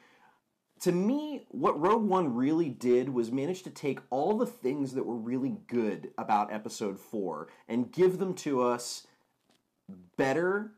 to 0.82 0.90
me, 0.90 1.46
what 1.50 1.80
Rogue 1.80 2.02
One 2.02 2.34
really 2.34 2.68
did 2.68 3.08
was 3.08 3.30
manage 3.30 3.62
to 3.62 3.70
take 3.70 4.00
all 4.10 4.36
the 4.36 4.46
things 4.46 4.94
that 4.94 5.06
were 5.06 5.14
really 5.14 5.58
good 5.68 6.10
about 6.18 6.52
Episode 6.52 6.98
4 6.98 7.46
and 7.68 7.92
give 7.92 8.18
them 8.18 8.34
to 8.34 8.62
us 8.62 9.06
better 10.16 10.72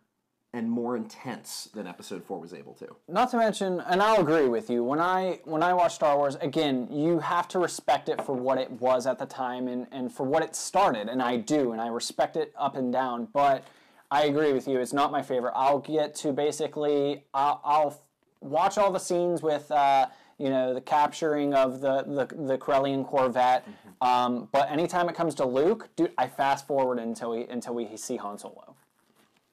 and 0.54 0.70
more 0.70 0.96
intense 0.96 1.68
than 1.74 1.88
Episode 1.88 2.22
4 2.22 2.38
was 2.38 2.54
able 2.54 2.74
to. 2.74 2.86
Not 3.08 3.28
to 3.32 3.36
mention, 3.38 3.80
and 3.80 4.00
I'll 4.00 4.20
agree 4.20 4.46
with 4.46 4.70
you. 4.70 4.84
When 4.84 5.00
I 5.00 5.40
when 5.44 5.64
I 5.64 5.74
watch 5.74 5.96
Star 5.96 6.16
Wars, 6.16 6.36
again, 6.36 6.86
you 6.92 7.18
have 7.18 7.48
to 7.48 7.58
respect 7.58 8.08
it 8.08 8.24
for 8.24 8.34
what 8.34 8.58
it 8.58 8.70
was 8.70 9.06
at 9.06 9.18
the 9.18 9.26
time 9.26 9.66
and, 9.66 9.88
and 9.90 10.12
for 10.12 10.24
what 10.24 10.44
it 10.44 10.54
started, 10.54 11.08
and 11.08 11.20
I 11.20 11.38
do, 11.38 11.72
and 11.72 11.80
I 11.80 11.88
respect 11.88 12.36
it 12.36 12.54
up 12.56 12.76
and 12.76 12.92
down. 12.92 13.26
But 13.32 13.64
I 14.12 14.26
agree 14.26 14.52
with 14.52 14.68
you; 14.68 14.78
it's 14.78 14.92
not 14.92 15.10
my 15.10 15.22
favorite. 15.22 15.52
I'll 15.56 15.80
get 15.80 16.14
to 16.16 16.32
basically, 16.32 17.24
I'll, 17.34 17.60
I'll 17.64 18.00
watch 18.40 18.78
all 18.78 18.92
the 18.92 19.00
scenes 19.00 19.42
with, 19.42 19.68
uh, 19.72 20.06
you 20.38 20.50
know, 20.50 20.72
the 20.72 20.80
capturing 20.80 21.52
of 21.52 21.80
the 21.80 22.04
the, 22.04 22.26
the 22.44 22.56
Corellian 22.56 23.04
Corvette. 23.04 23.66
Um, 24.00 24.48
but 24.52 24.70
anytime 24.70 25.08
it 25.08 25.16
comes 25.16 25.34
to 25.36 25.44
Luke, 25.44 25.88
dude, 25.96 26.12
I 26.16 26.28
fast 26.28 26.68
forward 26.68 27.00
until 27.00 27.30
we 27.30 27.44
until 27.48 27.74
we 27.74 27.96
see 27.96 28.18
Han 28.18 28.38
Solo. 28.38 28.76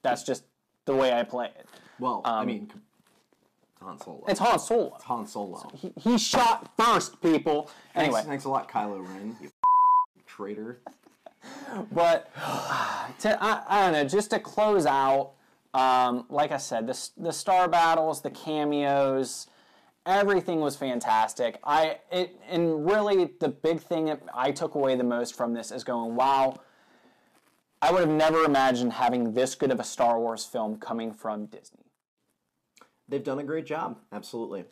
That's 0.03 0.23
just 0.23 0.43
the 0.91 0.97
way 0.97 1.13
I 1.13 1.23
play 1.23 1.47
it. 1.47 1.65
Well, 1.99 2.21
I 2.25 2.45
mean, 2.45 2.71
Han 3.81 3.99
Solo. 3.99 4.23
It's 4.27 4.39
Han 4.39 4.59
Solo. 4.59 4.93
It's 4.95 5.03
Han 5.05 5.27
Solo. 5.27 5.71
He, 5.75 5.93
he 5.99 6.17
shot 6.17 6.71
first, 6.77 7.21
people. 7.21 7.69
Anyway, 7.95 8.21
Thanks, 8.25 8.45
a 8.45 8.49
lot, 8.49 8.69
Kylo 8.69 9.07
Ren. 9.07 9.35
You 9.41 9.51
traitor. 10.27 10.79
but 11.91 12.31
to, 13.19 13.43
I, 13.43 13.63
I 13.67 13.81
don't 13.83 13.93
know. 13.93 14.03
Just 14.03 14.31
to 14.31 14.39
close 14.39 14.85
out, 14.85 15.33
um, 15.73 16.25
like 16.29 16.51
I 16.51 16.57
said, 16.57 16.87
the 16.87 17.09
the 17.17 17.31
star 17.31 17.67
battles, 17.67 18.21
the 18.21 18.29
cameos, 18.29 19.47
everything 20.05 20.59
was 20.59 20.75
fantastic. 20.75 21.59
I 21.63 21.99
it 22.11 22.39
and 22.49 22.85
really 22.85 23.31
the 23.39 23.49
big 23.49 23.79
thing 23.79 24.05
that 24.05 24.21
I 24.33 24.51
took 24.51 24.75
away 24.75 24.95
the 24.95 25.03
most 25.03 25.35
from 25.35 25.53
this 25.53 25.71
is 25.71 25.83
going, 25.83 26.15
wow. 26.15 26.59
I 27.81 27.91
would 27.91 28.01
have 28.01 28.09
never 28.09 28.43
imagined 28.43 28.93
having 28.93 29.33
this 29.33 29.55
good 29.55 29.71
of 29.71 29.79
a 29.79 29.83
Star 29.83 30.19
Wars 30.19 30.45
film 30.45 30.77
coming 30.77 31.11
from 31.11 31.47
Disney. 31.47 31.85
They've 33.07 33.23
done 33.23 33.39
a 33.39 33.43
great 33.43 33.65
job, 33.65 33.97
absolutely. 34.11 34.65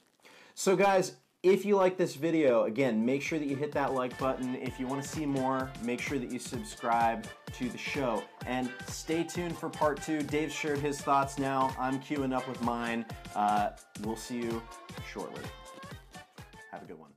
So, 0.53 0.75
guys, 0.75 1.15
if 1.41 1.65
you 1.65 1.75
like 1.75 1.97
this 1.97 2.15
video, 2.15 2.63
again, 2.65 3.05
make 3.05 3.21
sure 3.21 3.39
that 3.39 3.47
you 3.47 3.55
hit 3.55 3.71
that 3.71 3.93
like 3.93 4.17
button. 4.17 4.55
If 4.55 4.79
you 4.79 4.87
want 4.87 5.01
to 5.01 5.07
see 5.07 5.25
more, 5.25 5.71
make 5.83 6.01
sure 6.01 6.19
that 6.19 6.31
you 6.31 6.37
subscribe 6.37 7.25
to 7.53 7.69
the 7.69 7.77
show. 7.77 8.23
And 8.45 8.69
stay 8.87 9.23
tuned 9.23 9.57
for 9.57 9.69
part 9.69 10.01
two. 10.01 10.21
Dave 10.21 10.51
shared 10.51 10.79
his 10.79 11.01
thoughts 11.01 11.39
now. 11.39 11.73
I'm 11.79 11.99
queuing 12.01 12.35
up 12.35 12.47
with 12.47 12.61
mine. 12.61 13.05
Uh, 13.35 13.69
we'll 14.03 14.17
see 14.17 14.37
you 14.37 14.61
shortly. 15.11 15.41
Have 16.71 16.83
a 16.83 16.85
good 16.85 16.99
one. 16.99 17.08